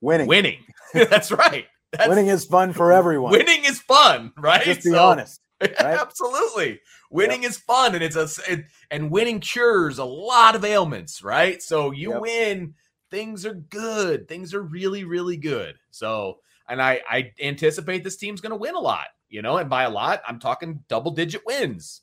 [0.01, 0.27] Winning.
[0.27, 0.59] Winning.
[0.93, 1.65] that's right.
[1.93, 3.31] That's, winning is fun for everyone.
[3.31, 4.61] Winning is fun, right?
[4.61, 5.41] Just be so, honest.
[5.59, 5.97] Right?
[5.99, 6.81] Absolutely.
[7.09, 7.49] Winning yep.
[7.49, 11.63] is fun and it's a it, and winning cures a lot of ailments, right?
[11.63, 12.21] So you yep.
[12.21, 12.75] win,
[13.09, 14.27] things are good.
[14.27, 15.73] Things are really really good.
[15.89, 16.37] So,
[16.69, 19.85] and I I anticipate this team's going to win a lot, you know, and by
[19.85, 22.01] a lot, I'm talking double digit wins.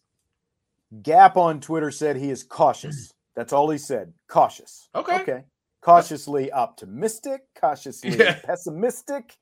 [1.02, 3.12] Gap on Twitter said he is cautious.
[3.36, 4.14] That's all he said.
[4.26, 4.88] Cautious.
[4.96, 5.20] Okay.
[5.20, 5.44] Okay.
[5.84, 8.40] Cautiously optimistic, cautiously yeah.
[8.44, 9.36] pessimistic.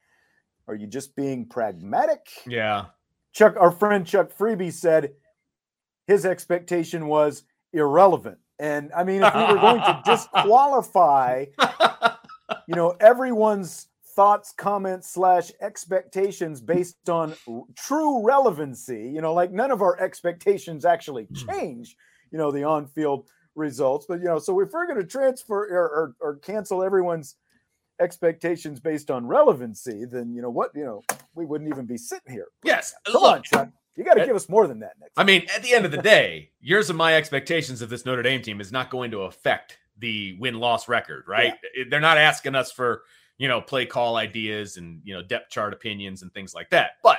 [0.66, 2.26] Are you just being pragmatic?
[2.46, 2.86] Yeah.
[3.32, 5.12] Chuck, our friend Chuck Freebie said
[6.06, 8.38] his expectation was irrelevant.
[8.58, 11.46] And I mean, if we were going to disqualify,
[12.66, 17.34] you know, everyone's thoughts, comments, slash expectations based on
[17.76, 21.50] true relevancy, you know, like none of our expectations actually hmm.
[21.50, 21.96] change,
[22.30, 24.06] you know, the on field results.
[24.08, 27.36] But, you know, so if we're going to transfer or, or, or cancel everyone's
[28.00, 30.70] expectations based on relevancy, then you know what?
[30.74, 31.02] You know,
[31.34, 32.46] we wouldn't even be sitting here.
[32.64, 32.94] Yes.
[33.06, 33.68] Come Look, on, Chuck.
[33.96, 35.12] You got to give us more than that next.
[35.16, 38.22] I mean, at the end of the day, yours and my expectations of this Notre
[38.22, 41.52] Dame team is not going to affect the win loss record, right?
[41.76, 41.84] Yeah.
[41.90, 43.02] They're not asking us for,
[43.36, 46.92] you know, play call ideas and, you know, depth chart opinions and things like that.
[47.02, 47.18] But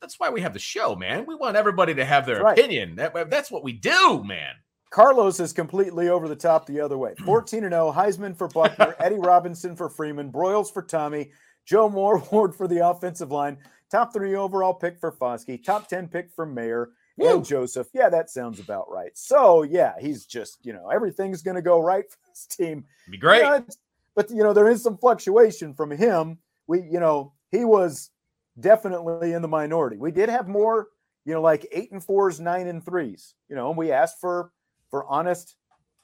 [0.00, 1.24] that's why we have the show, man.
[1.26, 2.96] We want everybody to have their opinion.
[2.96, 4.54] That, that's what we do, man.
[4.96, 7.14] Carlos is completely over the top the other way.
[7.26, 11.32] 14 and 0, Heisman for Buchner, Eddie Robinson for Freeman, Broyles for Tommy,
[11.66, 13.58] Joe Moore Ward for the offensive line,
[13.90, 17.88] top three overall pick for Foskey, top 10 pick for Mayer and Joseph.
[17.92, 19.10] Yeah, that sounds about right.
[19.12, 22.86] So, yeah, he's just, you know, everything's going to go right for this team.
[23.10, 23.42] Be great.
[23.42, 23.66] You know,
[24.14, 26.38] but, you know, there is some fluctuation from him.
[26.68, 28.12] We, you know, he was
[28.58, 29.98] definitely in the minority.
[29.98, 30.88] We did have more,
[31.26, 34.52] you know, like eight and fours, nine and threes, you know, and we asked for
[34.90, 35.56] for honest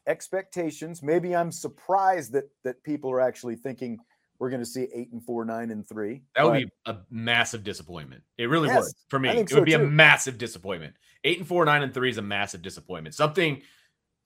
[0.06, 1.02] expectations.
[1.02, 3.98] Maybe I'm surprised that that people are actually thinking
[4.38, 6.22] we're going to see eight and four, nine and three.
[6.34, 8.24] That would be a massive disappointment.
[8.38, 9.28] It really yes, would for me.
[9.28, 9.82] It so would be too.
[9.82, 10.94] a massive disappointment.
[11.22, 13.14] Eight and four, nine and three is a massive disappointment.
[13.14, 13.62] Something,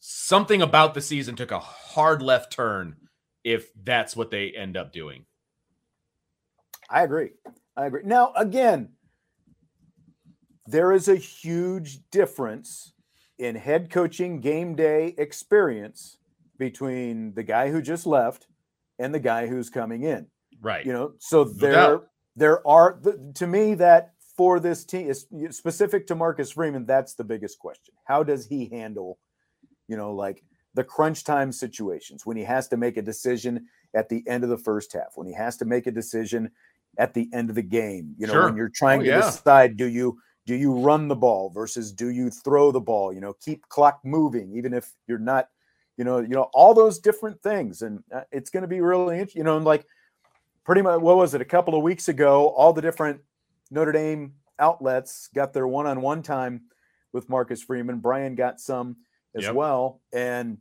[0.00, 2.96] something about the season took a hard left turn.
[3.44, 5.26] If that's what they end up doing,
[6.88, 7.32] I agree.
[7.76, 8.02] I agree.
[8.04, 8.88] Now, again,
[10.66, 12.94] there is a huge difference
[13.38, 16.18] in head coaching game day experience
[16.58, 18.46] between the guy who just left
[18.98, 20.26] and the guy who's coming in.
[20.60, 20.86] Right.
[20.86, 22.00] You know, so there
[22.34, 23.00] there are
[23.34, 27.94] to me that for this team is specific to Marcus Freeman that's the biggest question.
[28.04, 29.18] How does he handle
[29.88, 30.42] you know like
[30.74, 34.50] the crunch time situations when he has to make a decision at the end of
[34.50, 36.50] the first half, when he has to make a decision
[36.98, 38.44] at the end of the game, you know, sure.
[38.44, 39.20] when you're trying oh, to yeah.
[39.20, 43.20] decide do you do you run the ball versus do you throw the ball you
[43.20, 45.48] know keep clock moving even if you're not
[45.96, 49.16] you know you know all those different things and uh, it's going to be really
[49.16, 49.84] interesting you know like
[50.64, 53.20] pretty much what was it a couple of weeks ago all the different
[53.70, 56.62] notre dame outlets got their one-on-one time
[57.12, 58.96] with marcus freeman brian got some
[59.34, 59.54] as yep.
[59.54, 60.58] well and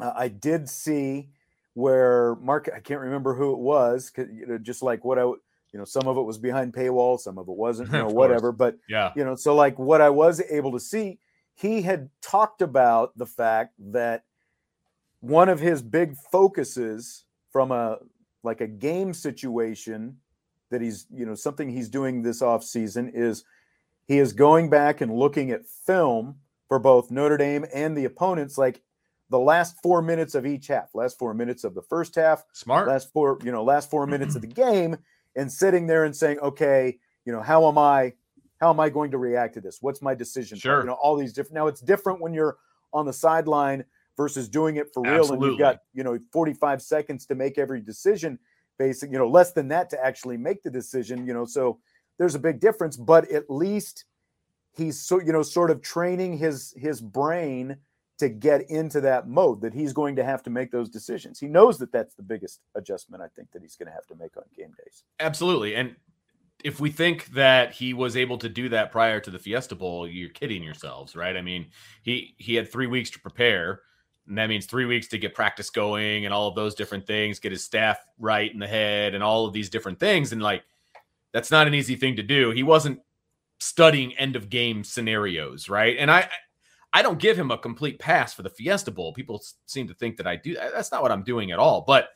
[0.00, 1.28] uh, i did see
[1.74, 5.30] where mark i can't remember who it was you know just like what i
[5.72, 8.52] you know some of it was behind paywall some of it wasn't you know whatever
[8.52, 9.12] but yeah.
[9.16, 11.18] you know so like what i was able to see
[11.54, 14.24] he had talked about the fact that
[15.20, 17.98] one of his big focuses from a
[18.42, 20.16] like a game situation
[20.70, 23.44] that he's, you know, something he's doing this off season is
[24.06, 26.36] he is going back and looking at film
[26.68, 28.82] for both Notre Dame and the opponents, like
[29.30, 32.88] the last four minutes of each half, last four minutes of the first half, smart,
[32.88, 34.96] last four, you know, last four minutes of the game,
[35.38, 38.12] and sitting there and saying, okay, you know, how am I,
[38.60, 39.78] how am I going to react to this?
[39.80, 40.58] What's my decision?
[40.58, 40.80] Sure.
[40.80, 41.54] You know, all these different.
[41.54, 42.58] Now it's different when you're
[42.92, 43.84] on the sideline
[44.16, 45.46] versus doing it for real, Absolutely.
[45.46, 48.38] and you've got you know 45 seconds to make every decision.
[48.78, 51.26] Basic, you know, less than that to actually make the decision.
[51.26, 51.78] You know, so
[52.18, 54.04] there's a big difference, but at least
[54.76, 57.76] he's so you know sort of training his his brain
[58.18, 61.38] to get into that mode that he's going to have to make those decisions.
[61.38, 64.14] He knows that that's the biggest adjustment I think that he's going to have to
[64.16, 65.04] make on game days.
[65.20, 65.76] Absolutely.
[65.76, 65.94] And
[66.64, 70.08] if we think that he was able to do that prior to the Fiesta Bowl,
[70.08, 71.36] you're kidding yourselves, right?
[71.36, 71.66] I mean,
[72.02, 73.82] he he had 3 weeks to prepare,
[74.26, 77.38] and that means 3 weeks to get practice going and all of those different things,
[77.38, 80.64] get his staff right in the head and all of these different things and like
[81.32, 82.50] that's not an easy thing to do.
[82.50, 83.00] He wasn't
[83.60, 85.96] studying end of game scenarios, right?
[85.98, 86.28] And I
[86.92, 89.12] I don't give him a complete pass for the Fiesta Bowl.
[89.12, 90.54] People seem to think that I do.
[90.54, 91.82] That's not what I'm doing at all.
[91.86, 92.08] But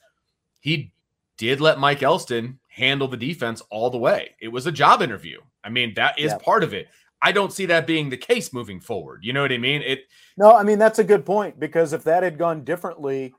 [0.61, 0.93] he
[1.37, 4.35] did let Mike Elston handle the defense all the way.
[4.41, 5.41] It was a job interview.
[5.63, 6.39] I mean, that is Yeah.
[6.39, 6.89] part of it.
[7.21, 9.25] I don't see that being the case moving forward.
[9.25, 9.83] You know what I mean?
[9.83, 10.07] It
[10.37, 13.35] No, I mean that's a good point because if that had gone differently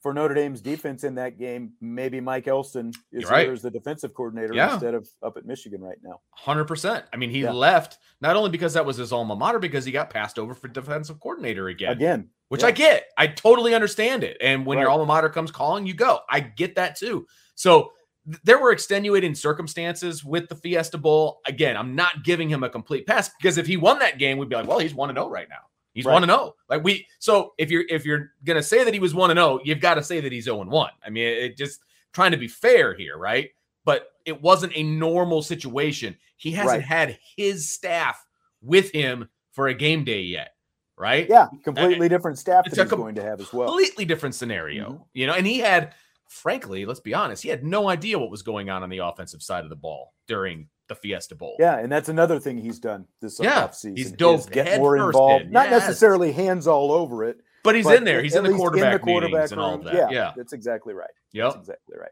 [0.00, 3.48] for Notre Dame's defense in that game, maybe Mike Elston is You're right.
[3.48, 4.74] as the defensive coordinator Yeah.
[4.74, 6.20] instead of up at Michigan right now.
[6.30, 7.04] Hundred percent.
[7.12, 7.50] I mean, he Yeah.
[7.52, 10.68] left not only because that was his alma mater, because he got passed over for
[10.68, 11.92] defensive coordinator again.
[11.92, 12.68] Again, which yeah.
[12.68, 13.04] I get.
[13.16, 14.36] I totally understand it.
[14.40, 16.20] And when your alma mater comes calling, you go.
[16.30, 17.26] I get that too.
[17.56, 17.92] So
[18.26, 21.40] th- there were extenuating circumstances with the Fiesta Bowl.
[21.46, 24.48] Again, I'm not giving him a complete pass because if he won that game, we'd
[24.48, 25.56] be like, well, he's one to oh zero right now.
[25.98, 26.54] He's one to zero.
[26.68, 27.06] Like we.
[27.18, 29.94] So if you're if you're gonna say that he was one to zero, you've got
[29.94, 30.90] to say that he's zero and one.
[31.04, 31.80] I mean, it just
[32.12, 33.50] trying to be fair here, right?
[33.84, 36.16] But it wasn't a normal situation.
[36.36, 36.82] He hasn't Right.
[36.82, 38.24] had his staff
[38.60, 40.54] with him for a game day yet,
[40.96, 41.26] right?
[41.28, 43.68] Yeah, completely different staff that he's com- going to have as well.
[43.68, 44.90] completely different scenario.
[44.92, 45.04] Mhm.
[45.14, 45.94] You know, and he had,
[46.28, 49.42] frankly, let's be honest, he had no idea what was going on on the offensive
[49.42, 51.56] side of the ball during the Fiesta Bowl.
[51.58, 53.96] Yeah, and that's another thing he's done this Yeah, offseason.
[53.96, 55.44] he's dove get more involved.
[55.46, 55.50] in.
[55.52, 55.82] Not Yes.
[55.86, 57.40] necessarily hands all over it.
[57.64, 58.22] but he's but in there.
[58.22, 59.84] He's in the quarterback, quarterback meetings and all room.
[59.84, 59.94] that.
[59.94, 60.32] Yeah, Yeah.
[60.36, 61.10] that's exactly right.
[61.34, 62.10] That's exactly right.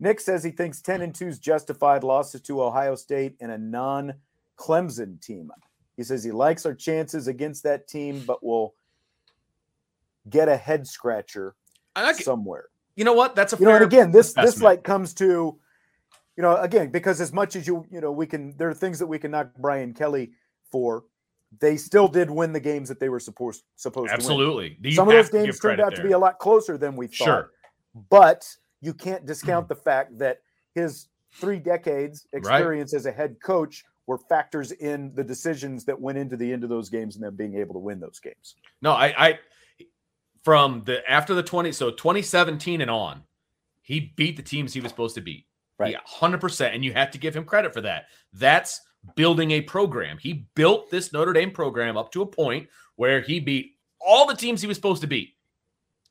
[0.00, 4.14] Nick says he thinks 10 and 2's justified losses to Ohio State and a non
[4.56, 5.50] Clemson team.
[5.96, 8.74] He says he likes our chances against that team, but will
[10.28, 11.54] get a head scratcher
[11.94, 12.24] I like it.
[12.24, 12.66] somewhere.
[12.94, 13.34] You know what?
[13.36, 14.64] That's a You know, fair and again, this this assessment.
[14.64, 15.58] like comes to,
[16.36, 18.98] you know, again, because as much as you, you know, we can there are things
[18.98, 20.32] that we can knock Brian Kelly
[20.70, 21.04] for.
[21.60, 24.14] They still did win the games that they were supposed supposed to win.
[24.14, 24.92] absolutely.
[24.92, 27.24] Some of those games turned out to be a lot closer than we thought.
[27.24, 27.50] Sure.
[28.10, 28.46] But
[28.80, 30.38] you can't discount the fact that
[30.74, 36.18] his three decades experience as a head coach were factors in the decisions that went
[36.18, 38.56] into the end of those games and them being able to win those games.
[38.82, 39.38] No, I, I
[40.44, 43.22] from the after the 20 so 2017 and on,
[43.82, 45.46] he beat the teams he was supposed to beat.
[45.78, 45.92] Right.
[45.92, 46.74] Yeah, 100%.
[46.74, 48.06] And you have to give him credit for that.
[48.32, 48.80] That's
[49.14, 50.18] building a program.
[50.18, 54.34] He built this Notre Dame program up to a point where he beat all the
[54.34, 55.34] teams he was supposed to beat.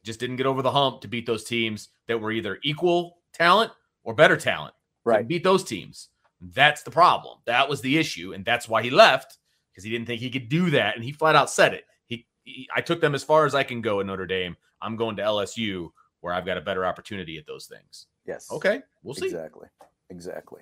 [0.04, 3.72] Just didn't get over the hump to beat those teams that were either equal talent
[4.04, 4.76] or better talent.
[5.04, 5.28] Right.
[5.28, 6.10] Beat those teams.
[6.40, 7.40] That's the problem.
[7.46, 8.34] That was the issue.
[8.34, 9.38] And that's why he left
[9.72, 10.96] because he didn't think he could do that.
[10.96, 11.86] And he flat out said it.
[12.06, 14.56] He, he, I took them as far as I can go at Notre Dame.
[14.82, 15.90] I'm going to LSU
[16.22, 18.08] where I've got a better opportunity at those things.
[18.26, 18.52] Yes.
[18.52, 18.82] Okay.
[19.04, 19.26] We'll see.
[19.26, 19.68] Exactly.
[20.10, 20.62] Exactly.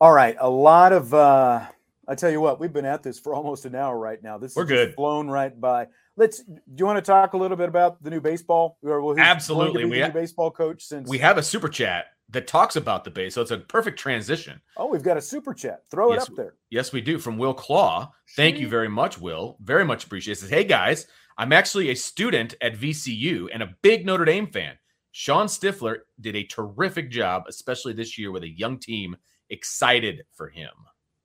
[0.00, 0.36] All right.
[0.38, 1.66] A lot of uh
[2.08, 4.38] I tell you what, we've been at this for almost an hour right now.
[4.38, 4.96] This We're just good.
[4.96, 5.88] Blown right by.
[6.16, 8.78] Let's do you want to talk a little bit about the new baseball?
[8.82, 9.84] Or who's going to Absolutely.
[9.84, 13.04] We the ha- new baseball coach since We have a super chat that talks about
[13.04, 13.34] the base.
[13.34, 14.60] So it's a perfect transition.
[14.76, 15.82] Oh, we've got a super chat.
[15.90, 16.54] Throw Yes, it up there.
[16.70, 17.18] Yes, we do.
[17.18, 18.12] From Will Claw.
[18.34, 19.56] Thank you very much, Will.
[19.60, 20.40] Very much appreciate it.
[20.40, 21.06] Says, hey guys,
[21.38, 24.76] I'm actually a student at VCU and a big Notre Dame fan.
[25.18, 29.16] Shawn Stiffler did a terrific job, especially this year with a young team.
[29.48, 30.72] Excited for him.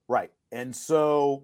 [0.07, 0.31] Right.
[0.53, 1.43] And so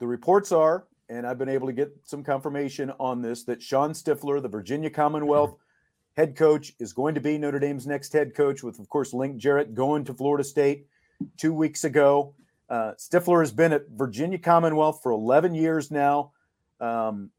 [0.00, 3.94] the reports are, and I've been able to get some confirmation on this, that Shawn
[3.94, 5.54] Stiffler, the Virginia Commonwealth
[6.16, 9.36] head coach, is going to be Notre Dame's next head coach, with, of course, Link
[9.36, 10.88] Jarrett going to Florida State
[11.36, 12.34] two weeks ago.
[12.68, 16.32] Uh, Stiffler has been at Virginia Commonwealth for 11 years now.
[16.80, 17.30] Um,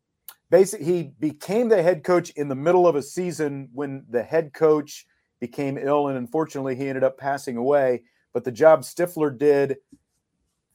[0.50, 4.54] basically, he became the head coach in the middle of a season when the head
[4.54, 5.06] coach
[5.40, 8.04] became ill, and unfortunately, he ended up passing away.
[8.34, 9.78] But the job Stiffler did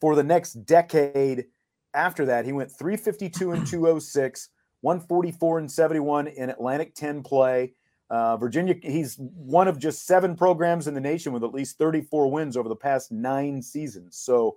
[0.01, 1.47] for the next decade
[1.95, 4.49] after that, he went 352 and 206,
[4.81, 7.73] 144 and 71 in Atlantic 10 play.
[8.11, 12.31] Uh, Virginia, he's one of just seven programs in the nation with at least 34
[12.31, 14.19] wins over the past nine seasons.
[14.19, 14.57] So,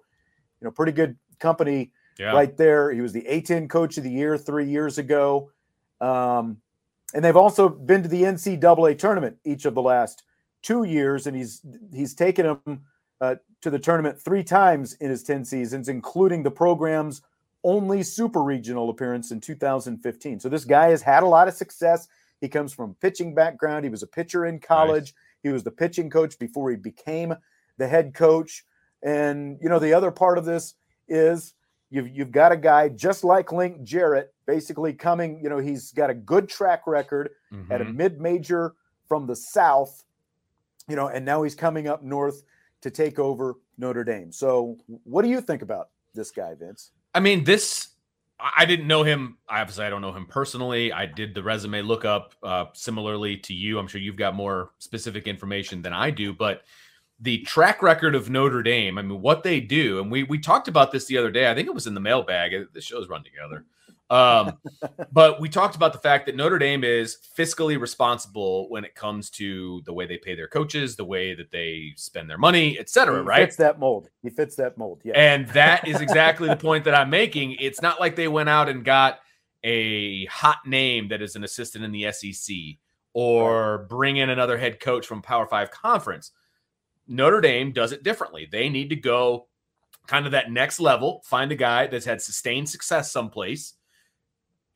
[0.59, 2.31] you know, pretty good company yeah.
[2.31, 2.91] right there.
[2.91, 5.51] He was the A10 coach of the year three years ago.
[6.01, 6.57] Um,
[7.13, 10.23] and they've also been to the NCAA tournament each of the last
[10.61, 11.61] two years, and he's
[11.93, 12.81] he's taken them
[13.21, 17.21] uh, to the tournament three times in his 10 seasons, including the program's
[17.63, 20.39] only super regional appearance in 2015.
[20.39, 22.07] So this guy has had a lot of success.
[22.39, 23.83] He comes from pitching background.
[23.83, 25.05] He was a pitcher in college.
[25.05, 25.13] Nice.
[25.43, 27.33] He was the pitching coach before he became
[27.77, 28.63] the head coach.
[29.03, 30.75] And you know, the other part of this
[31.07, 31.53] is
[31.89, 35.39] you've you've got a guy just like Link Jarrett, basically coming.
[35.41, 37.71] You know, he's got a good track record mm-hmm.
[37.71, 37.97] at a mm-hmm.
[37.97, 38.73] mid-major
[39.07, 40.03] from the South.
[40.87, 42.43] You know, and now he's coming up north
[42.81, 44.31] to take over Notre Dame.
[44.31, 46.91] So, what do you think about this guy, Vince?
[47.13, 47.89] I mean, this
[48.39, 49.37] I didn't know him.
[49.49, 50.93] Obviously, I don't know him personally.
[50.93, 53.79] I did the resume lookup uh, similarly to you.
[53.79, 56.61] I'm sure you've got more specific information than I do, but
[57.19, 60.67] the track record of Notre Dame, I mean, what they do, and we we talked
[60.67, 61.49] about this the other day.
[61.49, 62.53] I think it was in the mailbag.
[62.73, 63.65] The shows run together.
[64.09, 64.57] Um,
[65.11, 69.29] but we talked about the fact that Notre Dame is fiscally responsible when it comes
[69.31, 72.89] to the way they pay their coaches, the way that they spend their money, et
[72.89, 73.45] cetera, he right?
[73.45, 74.09] Fits that mold.
[74.21, 75.01] He fits that mold.
[75.03, 75.13] Yeah.
[75.15, 77.57] And that is exactly the point that I'm making.
[77.59, 79.19] It's not like they went out and got
[79.63, 82.55] a hot name that is an assistant in the SEC
[83.13, 86.31] or bring in another head coach from Power Five conference.
[87.07, 88.47] Notre Dame does it differently.
[88.51, 89.47] They need to go
[90.07, 93.73] kind of that next level, find a guy that's had sustained success someplace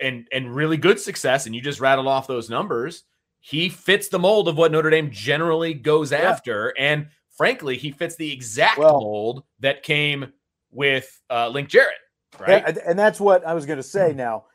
[0.01, 3.03] and and really good success, and you just rattled off those numbers,
[3.39, 6.19] he fits the mold of what Notre Dame generally goes yeah.
[6.19, 6.73] after.
[6.77, 10.33] And frankly, he fits the exact well, mold that came
[10.71, 11.95] with uh, Link Jarrett.
[12.39, 12.63] Right.
[12.67, 14.11] Yeah, and that's what I was going to say.
[14.11, 14.17] Hmm.
[14.17, 14.45] Now,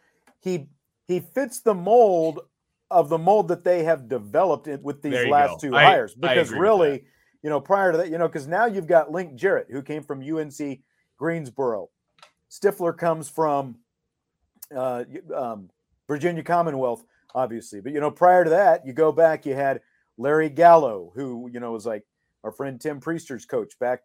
[0.41, 0.68] he
[1.07, 2.41] he fits the mold
[2.91, 5.68] of the mold that they have developed with these last go.
[5.68, 6.14] two I, hires.
[6.14, 7.05] Because really,
[7.47, 10.03] you know, prior to that, you know, because now you've got Link Jarrett, who came
[10.03, 10.81] from UNC
[11.17, 11.91] Greensboro.
[12.49, 13.77] Stiffler comes from
[14.75, 15.71] uh, um,
[16.09, 17.05] Virginia Commonwealth,
[17.37, 17.81] obviously.
[17.81, 19.81] But you know, prior to that, you go back, you had
[20.19, 22.03] Larry Gallo, who you know was like
[22.43, 24.01] our friend Tim Priester's coach back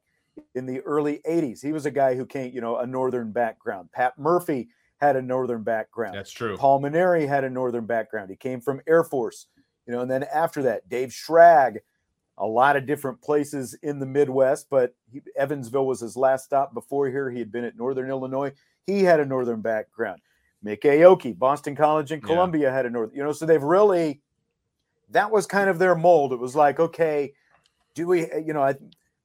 [0.53, 1.63] in the early '80s.
[1.63, 3.89] He was a guy who came, you know, a northern background.
[3.91, 4.69] Pat Murphy
[4.99, 6.13] had a northern background.
[6.13, 6.57] That's true.
[6.57, 8.29] Paul Mainieri had a northern background.
[8.29, 9.47] He came from Air Force,
[9.87, 11.79] you know, and then after that, Dave Schrag,
[12.37, 16.73] a lot of different places in the Midwest, but he, Evansville was his last stop
[16.73, 17.29] before here.
[17.29, 18.51] He had been at Northern Illinois.
[18.87, 20.21] He had a northern background.
[20.63, 22.73] Mik Aoki, Boston College and Columbia yeah.
[22.73, 24.21] had a North, you know, so they've really
[25.09, 26.33] that was kind of their mold.
[26.33, 27.33] It was like, okay,
[27.95, 28.75] do we, you know, I,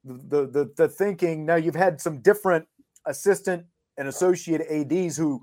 [0.04, 2.66] the the the thinking now you've had some different
[3.06, 3.64] assistant
[3.98, 5.42] and associate ads who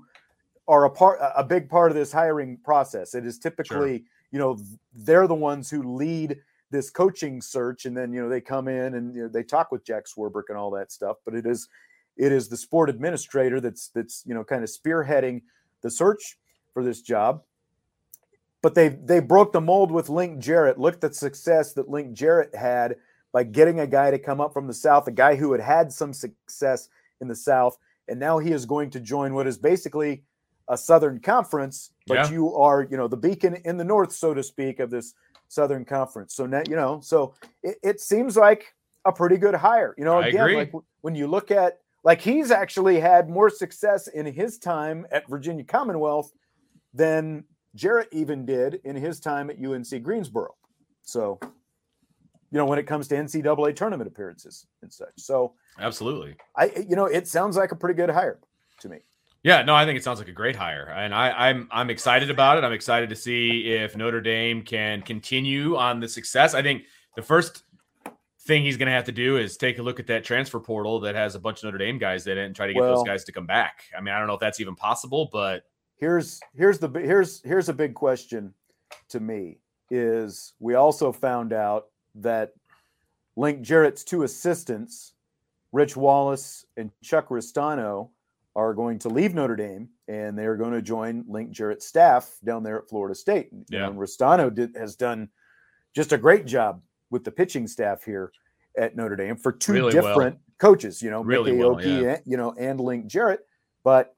[0.68, 3.14] are a part a big part of this hiring process.
[3.14, 4.06] It is typically, sure.
[4.32, 4.58] you know,
[4.94, 6.38] they're the ones who lead
[6.70, 9.70] this coaching search, and then you know they come in and you know, they talk
[9.70, 11.16] with Jack Swarbrick and all that stuff.
[11.24, 11.68] But it is
[12.16, 15.42] it is the sport administrator that's that's you know kind of spearheading
[15.82, 16.38] the search
[16.72, 17.42] for this job.
[18.62, 20.78] But they they broke the mold with Link Jarrett.
[20.78, 22.96] Looked at the success that Link Jarrett had
[23.32, 25.92] by getting a guy to come up from the South, a guy who had had
[25.92, 26.88] some success
[27.20, 27.76] in the South,
[28.08, 30.22] and now he is going to join what is basically
[30.68, 32.30] a Southern Conference, but yeah.
[32.30, 35.14] you are, you know, the beacon in the North, so to speak, of this
[35.48, 36.34] Southern Conference.
[36.34, 38.74] So now, you know, so it, it seems like
[39.04, 39.94] a pretty good hire.
[39.98, 40.72] You know, again, like
[41.02, 45.64] when you look at like he's actually had more success in his time at Virginia
[45.64, 46.32] Commonwealth
[46.92, 50.54] than Jarrett even did in his time at UNC Greensboro.
[51.02, 55.12] So, you know, when it comes to NCAA tournament appearances and such.
[55.16, 56.36] So, absolutely.
[56.56, 58.38] I, you know, it sounds like a pretty good hire
[58.80, 58.98] to me.
[59.44, 62.30] Yeah, no, I think it sounds like a great hire, and I, I'm I'm excited
[62.30, 62.64] about it.
[62.64, 66.54] I'm excited to see if Notre Dame can continue on the success.
[66.54, 66.84] I think
[67.14, 67.62] the first
[68.40, 70.98] thing he's going to have to do is take a look at that transfer portal
[71.00, 72.96] that has a bunch of Notre Dame guys in it and try to get well,
[72.96, 73.84] those guys to come back.
[73.96, 75.64] I mean, I don't know if that's even possible, but
[75.96, 78.54] here's here's the here's here's a big question
[79.10, 79.58] to me
[79.90, 82.54] is we also found out that
[83.36, 85.12] Link Jarrett's two assistants,
[85.70, 88.08] Rich Wallace and Chuck Ristano,
[88.56, 92.36] are going to leave Notre Dame and they are going to join Link Jarrett's staff
[92.44, 93.48] down there at Florida State.
[93.68, 93.88] Yeah.
[93.88, 95.28] And Ristano did, has done
[95.94, 96.80] just a great job
[97.10, 98.32] with the pitching staff here
[98.76, 100.54] at Notre Dame for two really different well.
[100.58, 102.14] coaches, you know, really Mickey well, yeah.
[102.14, 103.40] and, you know, and Link Jarrett.
[103.82, 104.14] But,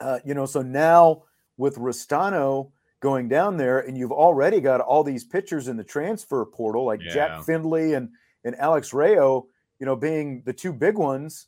[0.00, 1.24] uh, you know, so now
[1.56, 2.70] with Ristano
[3.00, 7.02] going down there, and you've already got all these pitchers in the transfer portal, like
[7.02, 7.12] yeah.
[7.12, 8.10] Jack Findlay and,
[8.44, 9.46] and Alex Rayo,
[9.78, 11.46] you know, being the two big ones.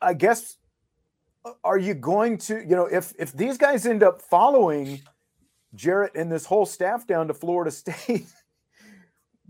[0.00, 0.56] I guess,
[1.64, 5.00] are you going to, you know, if if these guys end up following
[5.74, 8.26] Jarrett and this whole staff down to Florida State,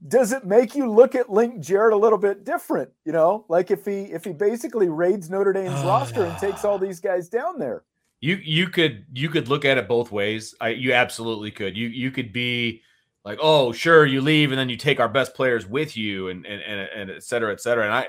[0.07, 2.90] does it make you look at Link Jarrett a little bit different?
[3.05, 6.78] You know, like if he if he basically raids Notre Dame's roster and takes all
[6.78, 7.84] these guys down there.
[8.20, 10.55] You you could you could look at it both ways.
[10.61, 11.76] I you absolutely could.
[11.76, 12.82] You you could be
[13.24, 16.46] like, oh, sure, you leave and then you take our best players with you and
[16.46, 17.84] and and, and et cetera, et cetera.
[17.84, 18.09] And I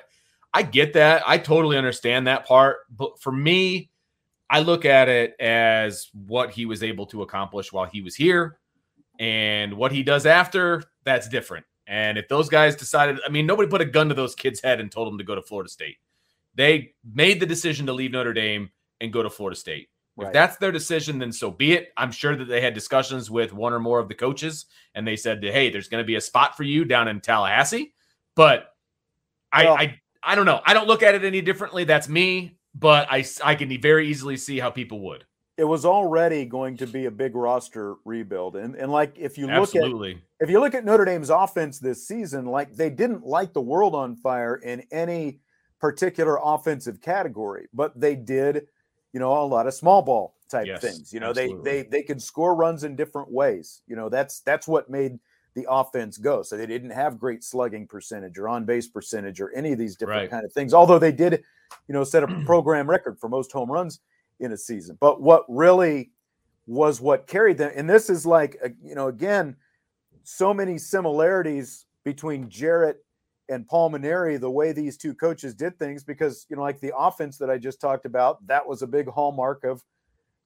[0.54, 1.24] I get that.
[1.28, 2.78] I totally understand that part.
[2.90, 3.90] But for me,
[4.50, 8.60] I look at it as what he was able to accomplish while he was here
[9.20, 11.66] and what he does after, that's different.
[11.86, 14.80] And if those guys decided, I mean, nobody put a gun to those kids' head
[14.80, 15.98] and told them to go to Florida State.
[16.56, 18.70] They made the decision to leave Notre Dame
[19.02, 19.90] and go to Florida State.
[20.16, 20.28] Right.
[20.28, 21.90] If that's their decision, then so be it.
[21.96, 25.16] I'm sure that they had discussions with one or more of the coaches, and they
[25.16, 27.94] said, "Hey, there's going to be a spot for you down in Tallahassee."
[28.36, 28.68] But
[29.56, 30.62] well, I, I, I don't know.
[30.66, 31.84] I don't look at it any differently.
[31.84, 35.26] That's me, but I, I can very easily see how people would.
[35.58, 39.46] It was already going to be a big roster rebuild, and and like if you
[39.48, 40.14] look Absolutely.
[40.14, 43.62] at if you look at Notre Dame's offense this season, like they didn't light the
[43.62, 45.40] world on fire in any
[45.82, 48.68] particular offensive category, but they did
[49.14, 51.14] you know, a lot of small ball type yes, things.
[51.14, 51.64] You know, absolutely.
[51.64, 53.82] they they they could score runs in different ways.
[53.88, 55.20] You know, that's that's what made
[55.56, 56.42] the offense go.
[56.44, 59.96] So they didn't have great slugging percentage or on base percentage or any of these
[59.96, 60.30] different right.
[60.30, 60.74] kind of things.
[60.74, 61.44] Although they did,
[61.88, 64.00] you know, set a program record for most home runs
[64.40, 64.98] in a season.
[65.00, 66.12] But what really
[66.68, 69.56] was what carried them, and this is like, uh, you know, again,
[70.24, 73.04] so many similarities between Jarrett
[73.50, 76.96] and Paul Mainieri, the way these two coaches did things, because you know, like the
[76.96, 79.84] offense that I just talked about, that was a big hallmark of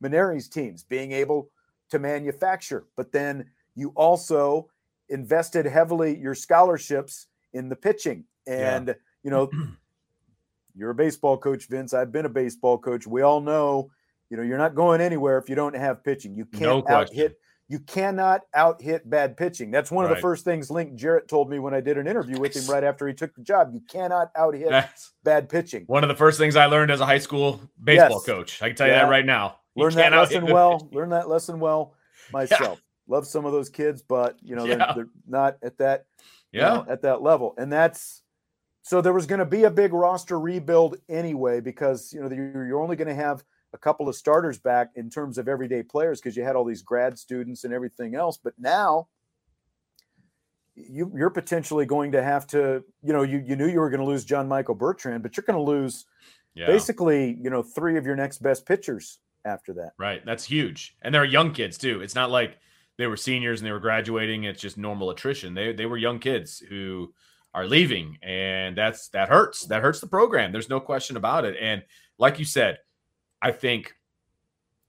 [0.02, 1.50] Mainieri's teams, being able
[1.90, 2.86] to manufacture.
[2.96, 4.70] But then you also
[5.10, 8.26] invested heavily your scholarships in the pitching.
[8.48, 8.94] And yeah.
[9.24, 9.50] you know,
[10.76, 11.94] you're a baseball coach, Vince.
[11.94, 13.08] I've been a baseball coach.
[13.08, 13.92] We all know,
[14.30, 16.36] you know, you're not going anywhere if you don't have pitching.
[16.36, 17.38] You can't no out hit
[17.70, 19.72] you cannot out hit bad pitching.
[19.72, 20.18] That's one of right.
[20.18, 22.84] the first things Link Jarrett told me when I did an interview with him right
[22.84, 23.72] after he took the job.
[23.74, 24.72] You cannot out hit
[25.24, 25.86] bad pitching.
[25.88, 28.26] One of the first things I learned as a high school baseball yes.
[28.26, 28.62] coach.
[28.62, 29.58] I can tell you that right now.
[29.76, 30.88] You learn that lesson well.
[30.92, 31.96] Learn that lesson well
[32.32, 32.80] myself.
[32.80, 32.93] Yeah.
[33.08, 34.76] Love some of those kids, but you know, yeah.
[34.76, 36.06] they're, they're, not at that
[36.52, 37.54] yeah know, at that level.
[37.58, 38.24] And that's
[38.82, 42.82] so there was going to be a big roster rebuild anyway, because you know you're
[42.82, 43.44] only going to have
[43.74, 46.82] a couple of starters back in terms of everyday players because you had all these
[46.82, 48.38] grad students and everything else.
[48.38, 49.08] But now
[50.76, 54.00] you, you're potentially going to have to, you know, you, you knew you were going
[54.00, 56.06] to lose John Michael Bertrand, but you're going to lose
[56.54, 56.68] yeah.
[56.68, 59.94] basically, you know, three of your next best pitchers after that.
[59.98, 60.24] Right.
[60.26, 60.96] That's huge.
[61.02, 62.02] And they're young kids too.
[62.02, 62.58] It's not like
[62.98, 64.44] they were seniors and they were graduating.
[64.44, 65.54] It's just normal attrition.
[65.54, 67.14] They, they were young kids who
[67.54, 69.66] are leaving and that's, that hurts.
[69.68, 70.52] That hurts the program.
[70.52, 71.56] There's no question about it.
[71.60, 71.84] And
[72.18, 72.80] like you said,
[73.42, 73.96] I think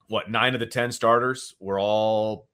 [0.08, 2.48] what nine of the 10 starters were all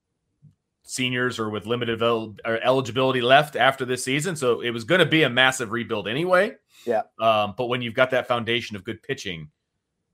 [0.82, 4.34] seniors or with limited el- eligibility left after this season.
[4.34, 6.56] So it was going to be a massive rebuild anyway.
[6.84, 7.02] Yeah.
[7.20, 9.50] Um, but when you've got that foundation of good pitching,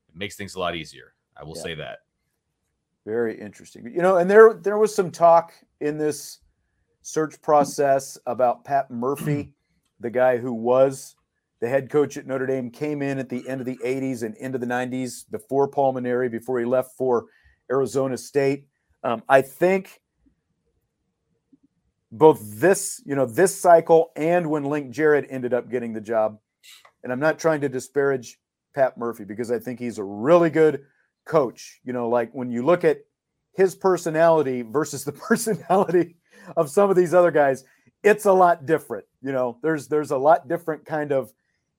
[0.09, 1.15] it makes things a lot easier.
[1.37, 1.63] I will yeah.
[1.63, 1.99] say that.
[3.07, 3.89] Very interesting.
[3.95, 6.41] You know, and there there was some talk in this
[7.03, 9.53] search process about Pat Murphy,
[10.01, 11.15] the guy who was
[11.61, 14.37] the head coach at Notre Dame, came in at the end of the 80s and
[14.39, 17.27] into the 90s before Paul Mainieri, before he left for
[17.71, 18.67] Arizona State.
[19.05, 20.01] Um, I think
[22.11, 26.41] both this, you know, this cycle and when Link Jarrett ended up getting the job,
[27.05, 28.41] and I'm not trying to disparage
[28.75, 30.83] Pat Murphy because I think he's a really good
[31.27, 31.81] coach.
[31.85, 33.01] You know, like when you look at
[33.55, 36.17] his personality versus the personality
[36.57, 37.65] of some of these other guys,
[38.03, 39.05] it's a lot different.
[39.21, 41.33] You know, there's there's a lot different kind of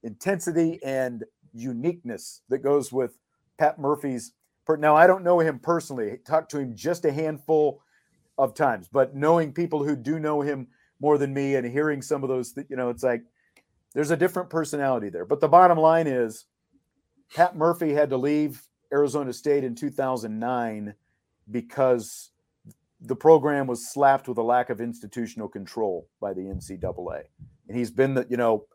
[0.04, 1.24] intensity and
[1.54, 3.18] uniqueness that goes with
[3.58, 4.34] Pat Murphy's.
[4.78, 6.12] Now, I don't know him personally.
[6.12, 7.82] I talked to him just a handful
[8.38, 10.68] of times, but knowing people who do know him
[11.00, 13.24] more than me and hearing some of those, you know, it's like
[13.94, 15.26] there's a different personality there.
[15.26, 16.46] But the bottom line is
[17.34, 18.62] Pat Murphy had to leave
[18.92, 20.94] Arizona State in 2009
[21.52, 22.32] because
[23.02, 27.24] the program was slapped with a lack of institutional control by the NCAA.
[27.68, 28.66] And he's been the, you know,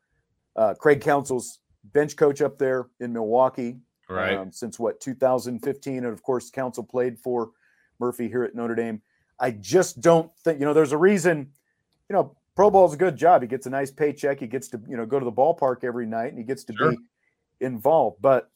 [0.55, 3.79] uh, Craig Counsell's bench coach up there in Milwaukee.
[4.09, 4.37] Right.
[4.37, 7.51] Um, since what 2015, and of course, Counsell played for
[7.99, 9.01] Murphy here at Notre Dame.
[9.41, 10.75] I just don't think you know.
[10.75, 11.51] There's a reason.
[12.11, 13.43] You know, pro ball is a good job.
[13.43, 14.39] He gets a nice paycheck.
[14.39, 16.75] He gets to you know go to the ballpark every night, and he gets to
[16.77, 16.91] sure.
[16.91, 16.99] be
[17.61, 18.19] involved.
[18.21, 18.51] But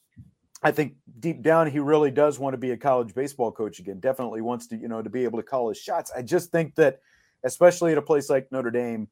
[0.62, 4.00] I think deep down, he really does want to be a college baseball coach again.
[4.00, 6.10] Definitely wants to you know to be able to call his shots.
[6.16, 7.00] I just think that,
[7.44, 9.08] especially at a place like Notre Dame,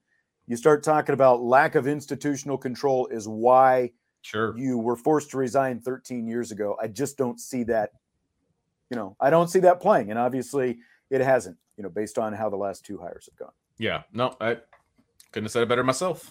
[0.47, 3.90] you start talking about lack of institutional control is why
[4.22, 6.76] sure you were forced to resign 13 years ago.
[6.82, 7.90] I just don't see that.
[8.90, 10.78] You know, I don't see that playing, and obviously
[11.11, 11.57] it hasn't.
[11.76, 13.53] you know, based on how the last two hires have gone.
[13.78, 14.59] Yeah, no, I
[15.32, 16.30] couldn't have said it better myself.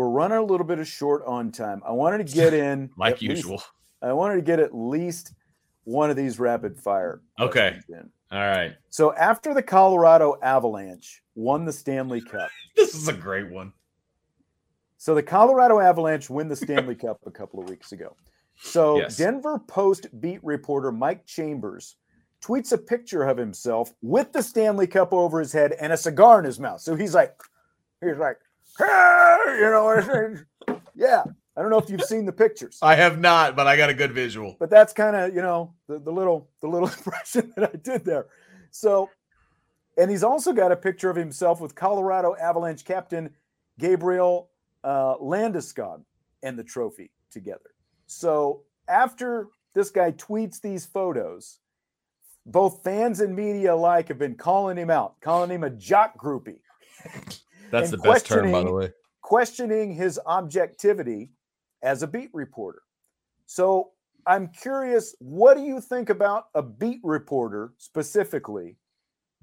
[0.00, 1.82] We're running a little bit of short on time.
[1.86, 3.56] I wanted to get in like usual.
[3.56, 3.70] Least,
[4.00, 5.34] I wanted to get at least
[5.84, 7.20] one of these rapid fire.
[7.38, 7.78] Okay.
[8.32, 8.72] All right.
[8.88, 12.48] So after the Colorado Avalanche won the Stanley Cup.
[12.76, 13.74] this is a great one.
[14.96, 18.16] So the Colorado Avalanche win the Stanley Cup a couple of weeks ago.
[18.56, 19.18] So yes.
[19.18, 21.96] Denver Post beat reporter Mike Chambers
[22.42, 26.38] tweets a picture of himself with the Stanley Cup over his head and a cigar
[26.38, 26.80] in his mouth.
[26.80, 27.34] So he's like,
[28.00, 28.38] he's like,
[28.78, 30.36] hey, you know,
[30.94, 31.24] yeah.
[31.56, 32.78] I don't know if you've seen the pictures.
[32.80, 34.56] I have not, but I got a good visual.
[34.58, 38.04] But that's kind of, you know, the, the little the little impression that I did
[38.04, 38.26] there.
[38.70, 39.10] So,
[39.98, 43.30] and he's also got a picture of himself with Colorado Avalanche captain
[43.78, 44.48] Gabriel
[44.84, 46.02] uh, Landeskog
[46.42, 47.70] and the trophy together.
[48.06, 51.58] So after this guy tweets these photos,
[52.46, 56.60] both fans and media alike have been calling him out, calling him a jock groupie.
[57.70, 58.92] That's the best term, by the way.
[59.22, 61.30] Questioning his objectivity
[61.82, 62.82] as a beat reporter.
[63.46, 63.90] So
[64.26, 68.76] I'm curious, what do you think about a beat reporter specifically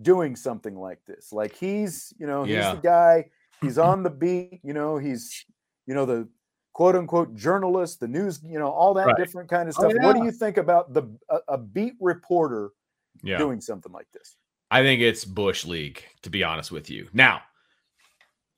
[0.02, 1.34] doing something like this?
[1.34, 2.76] Like he's, you know, he's yeah.
[2.76, 3.26] the guy,
[3.62, 5.46] he's on the beat, you know, he's,
[5.88, 6.28] you know, the
[6.74, 9.18] quote unquote journalist, the news, you know, all that right.
[9.18, 9.94] different kind of oh, stuff.
[9.94, 10.06] Oh, yeah.
[10.06, 12.70] What do you think about the a, a beat reporter
[13.24, 13.38] yeah.
[13.38, 14.36] doing something like this?
[14.70, 17.08] I think it's Bush League, to be honest with you.
[17.14, 17.42] Now,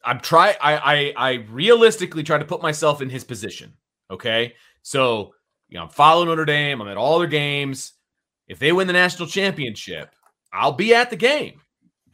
[0.04, 3.74] I'm try I, I I realistically try to put myself in his position.
[4.12, 4.54] Okay.
[4.82, 5.34] So,
[5.68, 7.94] you know, I'm following Notre Dame, I'm at all their games.
[8.48, 10.16] If they win the national championship,
[10.52, 11.62] I'll be at the game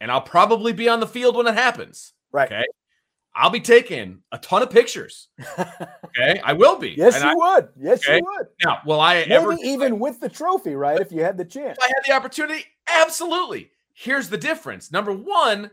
[0.00, 2.12] and I'll probably be on the field when it happens.
[2.32, 2.46] Right.
[2.46, 2.64] Okay.
[3.34, 5.28] I'll be taking a ton of pictures.
[6.18, 6.94] Okay, I will be.
[6.96, 7.68] yes, and you I, would.
[7.78, 8.16] Yes, okay?
[8.16, 8.46] you would.
[8.64, 10.98] Now, will I Maybe ever even with the trophy, right?
[10.98, 13.70] If you had the chance, if I had the opportunity, absolutely.
[13.92, 14.90] Here's the difference.
[14.90, 15.70] Number one,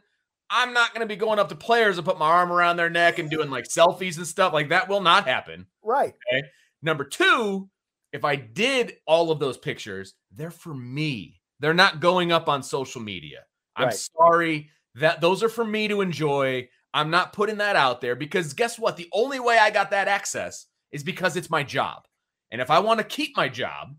[0.53, 2.89] I'm not going to be going up to players and put my arm around their
[2.89, 4.53] neck and doing like selfies and stuff.
[4.53, 5.65] Like that will not happen.
[5.83, 6.13] Right.
[6.31, 6.47] Okay.
[6.83, 7.69] Number two,
[8.11, 11.41] if I did all of those pictures, they're for me.
[11.59, 13.39] They're not going up on social media.
[13.75, 13.95] I'm right.
[13.95, 16.69] sorry that those are for me to enjoy.
[16.93, 18.95] I'm not putting that out there because guess what?
[18.95, 22.03] The only way I got that access is because it's my job.
[22.51, 23.95] And if I want to keep my job,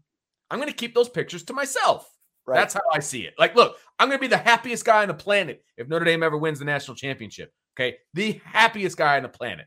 [0.48, 2.08] I'm going to keep those pictures to myself.
[2.46, 2.56] Right.
[2.56, 3.34] That's how I see it.
[3.38, 6.22] Like, look, I'm going to be the happiest guy on the planet if Notre Dame
[6.22, 7.52] ever wins the national championship.
[7.78, 7.96] Okay.
[8.12, 9.66] The happiest guy on the planet.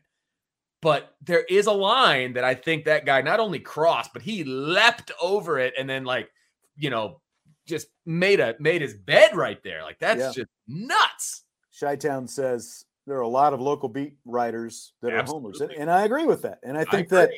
[0.80, 4.44] But there is a line that I think that guy not only crossed, but he
[4.44, 6.30] leapt over it and then, like,
[6.76, 7.20] you know,
[7.68, 9.82] just made a made his bed right there.
[9.82, 10.32] Like that's yeah.
[10.42, 11.44] just nuts.
[11.78, 15.50] Chi-Town says there are a lot of local beat writers that Absolutely.
[15.50, 16.58] are homers, and, and, I agree with that.
[16.64, 17.30] And I think I that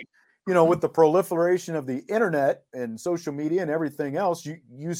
[0.46, 4.56] you know, with the proliferation of the internet and social media and everything else, you
[4.72, 4.94] you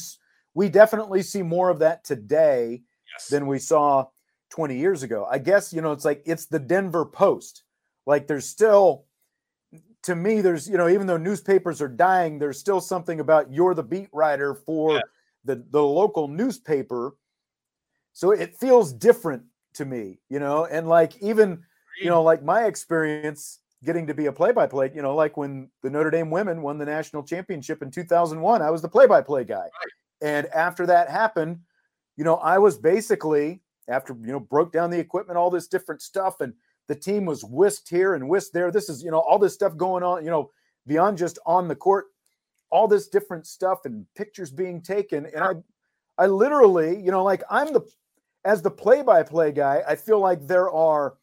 [0.53, 3.27] we definitely see more of that today yes.
[3.27, 4.05] than we saw
[4.51, 5.27] 20 years ago.
[5.29, 7.63] I guess, you know, it's like it's the Denver Post.
[8.05, 9.05] Like there's still
[10.03, 13.75] to me there's, you know, even though newspapers are dying, there's still something about you're
[13.75, 15.01] the beat writer for yeah.
[15.45, 17.15] the the local newspaper.
[18.13, 19.43] So it feels different
[19.75, 21.63] to me, you know, and like even,
[22.01, 25.89] you know, like my experience getting to be a play-by-play, you know, like when the
[25.89, 29.55] Notre Dame women won the national championship in 2001, I was the play-by-play guy.
[29.55, 29.71] Right.
[30.21, 31.59] And after that happened,
[32.17, 36.01] you know, I was basically after you know broke down the equipment, all this different
[36.01, 36.53] stuff, and
[36.87, 38.71] the team was whisked here and whisked there.
[38.71, 40.51] This is you know all this stuff going on, you know,
[40.87, 42.05] beyond just on the court,
[42.69, 45.53] all this different stuff and pictures being taken, and I,
[46.17, 47.81] I literally, you know, like I'm the
[48.43, 51.15] as the play-by-play guy, I feel like there are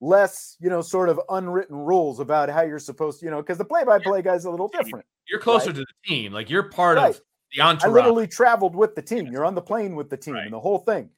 [0.00, 3.58] less, you know, sort of unwritten rules about how you're supposed to, you know, because
[3.58, 5.06] the play-by-play guy is a little different.
[5.28, 5.76] You're closer right?
[5.76, 7.10] to the team, like you're part right.
[7.10, 7.20] of
[7.54, 7.90] the entourage.
[7.90, 9.26] I literally traveled with the team.
[9.26, 10.44] You're on the plane with the team right.
[10.44, 11.10] and the whole thing.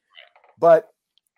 [0.59, 0.89] But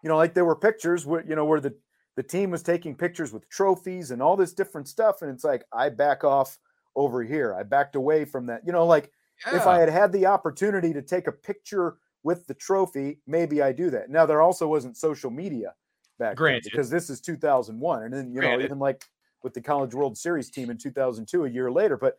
[0.02, 1.74] you know, like there were pictures where you know where the
[2.16, 5.64] the team was taking pictures with trophies and all this different stuff, and it's like
[5.72, 6.58] I back off
[6.94, 7.54] over here.
[7.54, 8.62] I backed away from that.
[8.66, 9.10] You know, like
[9.46, 9.56] yeah.
[9.56, 13.72] if I had had the opportunity to take a picture with the trophy, maybe I
[13.72, 14.10] do that.
[14.10, 15.74] Now there also wasn't social media
[16.18, 16.64] back Granted.
[16.64, 18.58] then because this is 2001, and then you Granted.
[18.58, 19.04] know even like
[19.42, 21.96] with the College World Series team in 2002, a year later.
[21.96, 22.18] But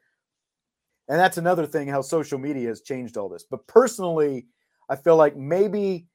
[1.10, 3.46] and that's another thing how social media has changed all this.
[3.50, 4.48] But personally,
[4.90, 6.08] I feel like maybe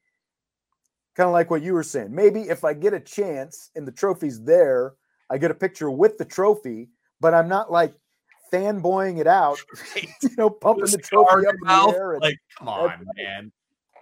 [1.15, 2.13] kind of like what you were saying.
[2.13, 4.93] Maybe if I get a chance and the trophy's there,
[5.29, 6.89] I get a picture with the trophy,
[7.19, 7.93] but I'm not like
[8.51, 9.59] fanboying it out,
[9.95, 10.07] right.
[10.21, 12.13] you know, pumping the, trophy up in the air.
[12.13, 13.51] And, like, come on, that's, man.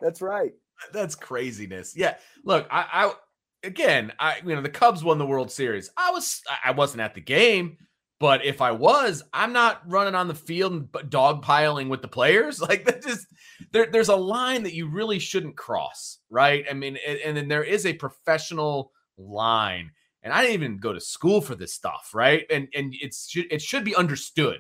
[0.02, 0.54] That's right.
[0.92, 1.96] That's craziness.
[1.96, 2.16] Yeah.
[2.44, 3.14] Look, I, I
[3.64, 5.90] again, I you know the Cubs won the World Series.
[5.96, 7.78] I was I wasn't at the game,
[8.22, 12.62] but if I was, I'm not running on the field and dogpiling with the players.
[12.72, 13.26] Like that just
[13.72, 16.64] there, there's a line that you really shouldn't cross, right?
[16.70, 19.92] I mean, and, and then there is a professional line.
[20.22, 22.46] And I didn't even go to school for this stuff, right?
[22.52, 24.60] And and it's it should be understood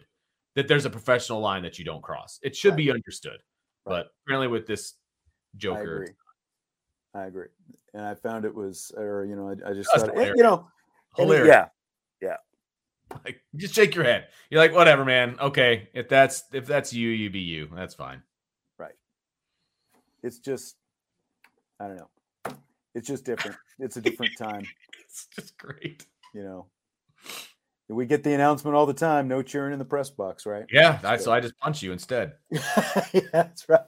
[0.55, 2.39] that there's a professional line that you don't cross.
[2.41, 2.77] It should right.
[2.77, 3.39] be understood.
[3.85, 4.03] Right.
[4.03, 4.95] But apparently with this
[5.55, 6.07] Joker,
[7.13, 7.47] I agree.
[7.93, 10.67] And I found it was, or you know, I, I just thought, you know,
[11.15, 11.47] hilarious.
[11.47, 11.67] yeah.
[13.25, 14.27] Like, just shake your head.
[14.49, 15.35] You're like, whatever, man.
[15.39, 17.69] Okay, if that's if that's you, you be you.
[17.75, 18.23] That's fine.
[18.77, 18.95] Right.
[20.23, 20.75] It's just,
[21.79, 22.09] I don't know.
[22.95, 23.57] It's just different.
[23.79, 24.65] It's a different time.
[25.03, 26.05] it's just great.
[26.33, 26.65] You know,
[27.89, 29.27] we get the announcement all the time.
[29.27, 30.65] No cheering in the press box, right?
[30.71, 30.99] Yeah.
[30.99, 32.33] So, I, so I just punch you instead.
[32.51, 33.81] yeah, that's right.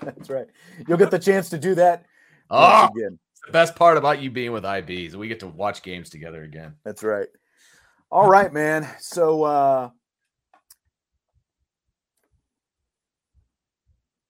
[0.00, 0.46] That's right.
[0.86, 2.06] You'll get the chance to do that
[2.50, 3.18] oh, again.
[3.46, 6.44] The best part about you being with IB is we get to watch games together
[6.44, 6.74] again.
[6.84, 7.26] That's right.
[8.12, 8.86] All right, man.
[9.00, 9.88] So uh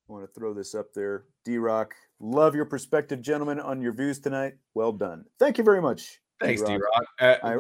[0.09, 1.24] I want to throw this up there.
[1.44, 4.52] D Rock, love your perspective, gentlemen, on your views tonight.
[4.74, 5.24] Well done.
[5.40, 6.20] Thank you very much.
[6.40, 7.06] Thanks, D Rock.
[7.18, 7.56] Uh.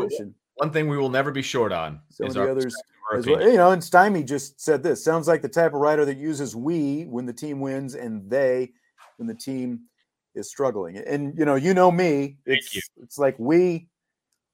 [0.54, 2.00] One thing we will never be short on.
[2.10, 2.76] Some of the others
[3.16, 3.42] as well.
[3.42, 5.02] You know, and Stymie just said this.
[5.02, 8.70] Sounds like the type of writer that uses we when the team wins and they
[9.16, 9.80] when the team
[10.36, 10.98] is struggling.
[10.98, 12.36] And you know, you know me.
[12.46, 13.88] It's it's like we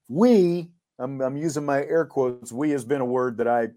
[0.07, 2.51] we I'm I'm using my air quotes.
[2.51, 3.69] We has been a word that I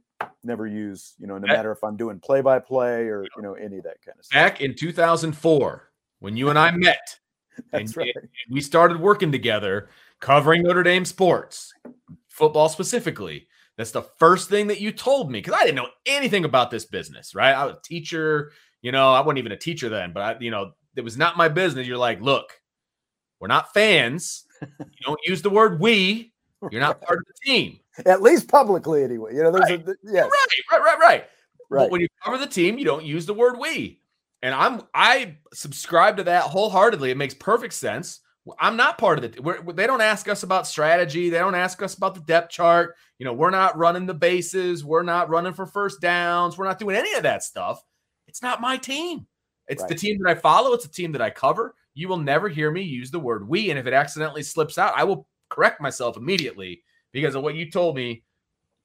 [0.44, 3.54] never use, you know, no matter if I'm doing play by play or you know
[3.54, 4.34] any of that kind of stuff.
[4.34, 7.18] Back in 2004, when you and I met,
[7.70, 8.12] That's and, right.
[8.16, 9.88] and we started working together
[10.20, 11.72] covering Notre Dame sports,
[12.28, 13.48] football specifically.
[13.76, 16.84] That's the first thing that you told me because I didn't know anything about this
[16.84, 17.54] business, right?
[17.54, 20.50] I was a teacher, you know, I wasn't even a teacher then, but I, you
[20.50, 21.86] know, it was not my business.
[21.86, 22.52] You're like, look,
[23.40, 24.44] we're not fans.
[24.78, 26.31] You don't use the word we.
[26.70, 27.78] You're not part of the team.
[28.06, 29.34] At least publicly, anyway.
[29.34, 29.88] You know, there's right.
[29.88, 30.30] a yes.
[30.30, 31.24] right, right, right, right.
[31.68, 31.84] Right.
[31.84, 34.00] But when you cover the team, you don't use the word we.
[34.42, 37.10] And I'm I subscribe to that wholeheartedly.
[37.10, 38.20] It makes perfect sense.
[38.58, 39.42] I'm not part of it.
[39.42, 41.30] We're, they don't ask us about strategy.
[41.30, 42.96] They don't ask us about the depth chart.
[43.18, 44.84] You know, we're not running the bases.
[44.84, 46.58] We're not running for first downs.
[46.58, 47.82] We're not doing any of that stuff.
[48.26, 49.26] It's not my team.
[49.68, 49.88] It's right.
[49.88, 50.72] the team that I follow.
[50.72, 51.74] It's the team that I cover.
[51.94, 53.70] You will never hear me use the word we.
[53.70, 57.70] And if it accidentally slips out, I will correct myself immediately because of what you
[57.70, 58.22] told me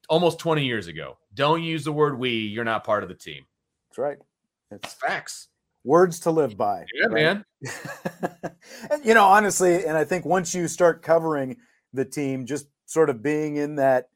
[0.08, 1.18] almost 20 years ago.
[1.34, 2.30] Don't use the word we.
[2.30, 3.44] You're not part of the team.
[3.88, 4.18] That's right.
[4.70, 5.48] It's facts.
[5.84, 6.84] Words to live by.
[6.94, 7.12] Yeah, right?
[7.12, 7.44] man.
[8.90, 11.56] and, you know, honestly, and I think once you start covering
[11.92, 14.08] the team, just sort of being in that,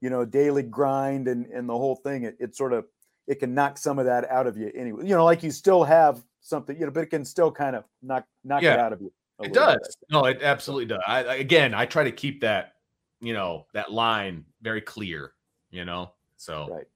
[0.00, 2.84] you know, daily grind and, and the whole thing, it, it sort of
[3.26, 5.04] it can knock some of that out of you anyway.
[5.04, 7.84] You know, like you still have something, you know, but it can still kind of
[8.02, 9.12] knock knock yeah, it out of you.
[9.42, 9.76] It does.
[9.76, 9.96] Bit.
[10.10, 11.02] No, it absolutely does.
[11.06, 12.72] I, again, I try to keep that,
[13.20, 15.32] you know, that line very clear.
[15.70, 16.86] You know, so right.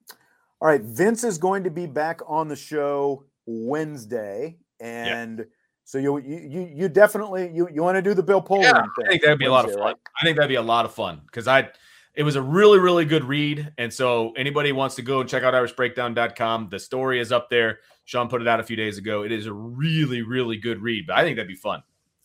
[0.61, 5.45] All right, Vince is going to be back on the show Wednesday, and yeah.
[5.85, 9.09] so you you you definitely you you want to do the Bill Polian yeah, I
[9.09, 9.83] think that'd be Wednesday, a lot of fun.
[9.83, 9.97] Right?
[10.21, 11.69] I think that'd be a lot of fun because I
[12.15, 15.43] it was a really really good read, and so anybody wants to go and check
[15.43, 17.79] out IrishBreakdown.com, the story is up there.
[18.05, 19.25] Sean put it out a few days ago.
[19.25, 21.83] It is a really really good read, but I think that'd be fun.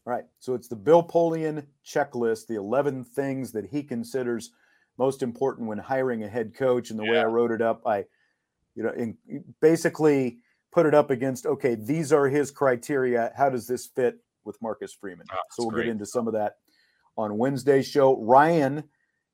[0.07, 4.51] All right, so it's the Bill Polian checklist, the eleven things that he considers
[4.97, 7.11] most important when hiring a head coach, and the yeah.
[7.11, 8.05] way I wrote it up, I
[8.75, 9.17] you know, in,
[9.61, 10.37] basically
[10.71, 13.31] put it up against okay, these are his criteria.
[13.35, 15.25] How does this fit with Marcus Freeman?
[15.31, 15.85] Oh, so we'll great.
[15.85, 16.57] get into some of that
[17.17, 18.21] on Wednesday's show.
[18.21, 18.83] Ryan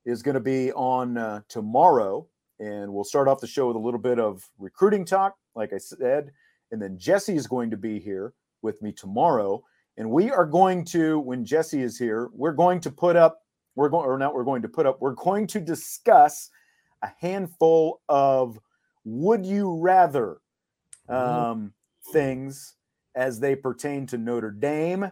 [0.06, 2.28] is going to be on uh, tomorrow,
[2.60, 5.80] and we'll start off the show with a little bit of recruiting talk, like I
[5.80, 6.32] said,
[6.72, 9.64] and then Jesse is going to be here with me tomorrow,
[9.98, 13.42] and we are going to when Jesse is here, we're going to put up,
[13.76, 16.50] we're going or not, we're going to put up, we're going to discuss
[17.04, 18.60] a handful of
[19.04, 20.38] would you rather
[21.10, 21.74] um,
[22.12, 22.76] things
[23.16, 25.12] as they pertain to Notre Dame,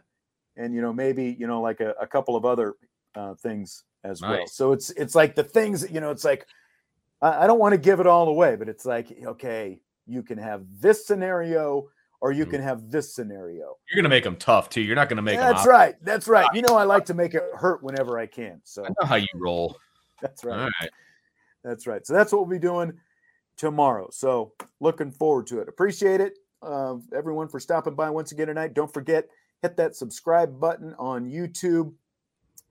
[0.55, 2.75] and you know maybe you know like a, a couple of other
[3.15, 4.29] uh, things as nice.
[4.29, 4.47] well.
[4.47, 6.47] So it's it's like the things you know it's like
[7.21, 10.37] I, I don't want to give it all away, but it's like okay, you can
[10.37, 11.89] have this scenario
[12.21, 12.51] or you mm-hmm.
[12.51, 13.77] can have this scenario.
[13.89, 14.81] You're going to make them tough too.
[14.81, 15.53] You're not going to make them.
[15.53, 15.95] That's right.
[16.03, 16.47] That's right.
[16.53, 18.61] You know, I like to make it hurt whenever I can.
[18.63, 19.77] So I know how you roll.
[20.21, 20.71] That's right.
[21.63, 22.05] That's right.
[22.05, 22.93] So that's what we'll be doing
[23.57, 24.09] tomorrow.
[24.11, 25.67] So looking forward to it.
[25.67, 28.73] Appreciate it, uh, everyone, for stopping by once again tonight.
[28.73, 29.27] Don't forget,
[29.61, 31.93] hit that subscribe button on YouTube.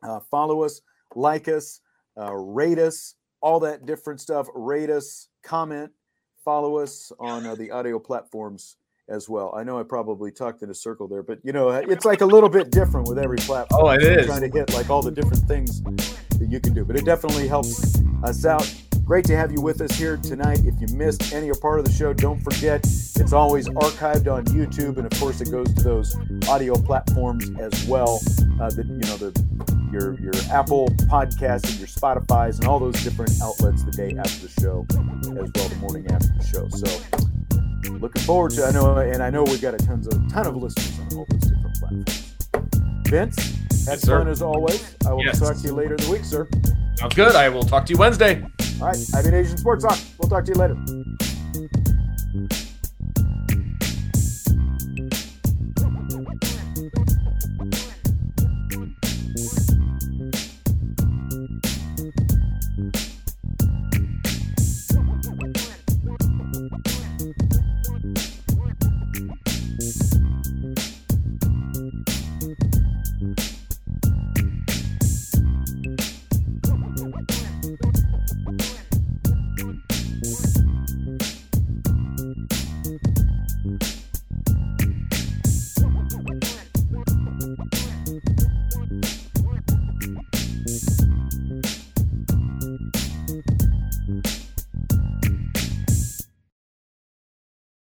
[0.02, 0.80] Uh, follow us,
[1.14, 1.80] like us,
[2.18, 4.46] uh, rate us, all that different stuff.
[4.54, 5.92] Rate us, comment,
[6.44, 8.77] follow us on uh, the audio platforms
[9.08, 9.54] as well.
[9.56, 12.26] I know I probably talked in a circle there, but you know, it's like a
[12.26, 13.82] little bit different with every platform.
[13.84, 16.84] Oh, it is trying to hit like all the different things that you can do,
[16.84, 18.72] but it definitely helps us out.
[19.04, 20.60] Great to have you with us here tonight.
[20.66, 24.44] If you missed any or part of the show, don't forget it's always archived on
[24.46, 26.14] YouTube, and of course, it goes to those
[26.46, 28.20] audio platforms as well.
[28.60, 29.32] Uh, that you know the
[29.90, 34.46] your your Apple Podcasts and your Spotify's and all those different outlets the day after
[34.46, 36.68] the show, as well the morning after the show.
[36.68, 37.28] So
[37.90, 38.64] looking forward to.
[38.64, 41.26] I know, and I know we've got a tons of ton of listeners on all
[41.30, 42.34] those different platforms.
[43.08, 43.36] Vince,
[43.86, 44.94] had yes, fun as always.
[45.06, 45.40] I will yes.
[45.40, 46.48] talk to you later in the week, sir.
[46.96, 47.34] Sounds good.
[47.34, 48.42] I will talk to you Wednesday.
[48.80, 48.98] All right.
[49.16, 49.98] IB Nation Sports Talk.
[50.18, 50.76] We'll talk to you later.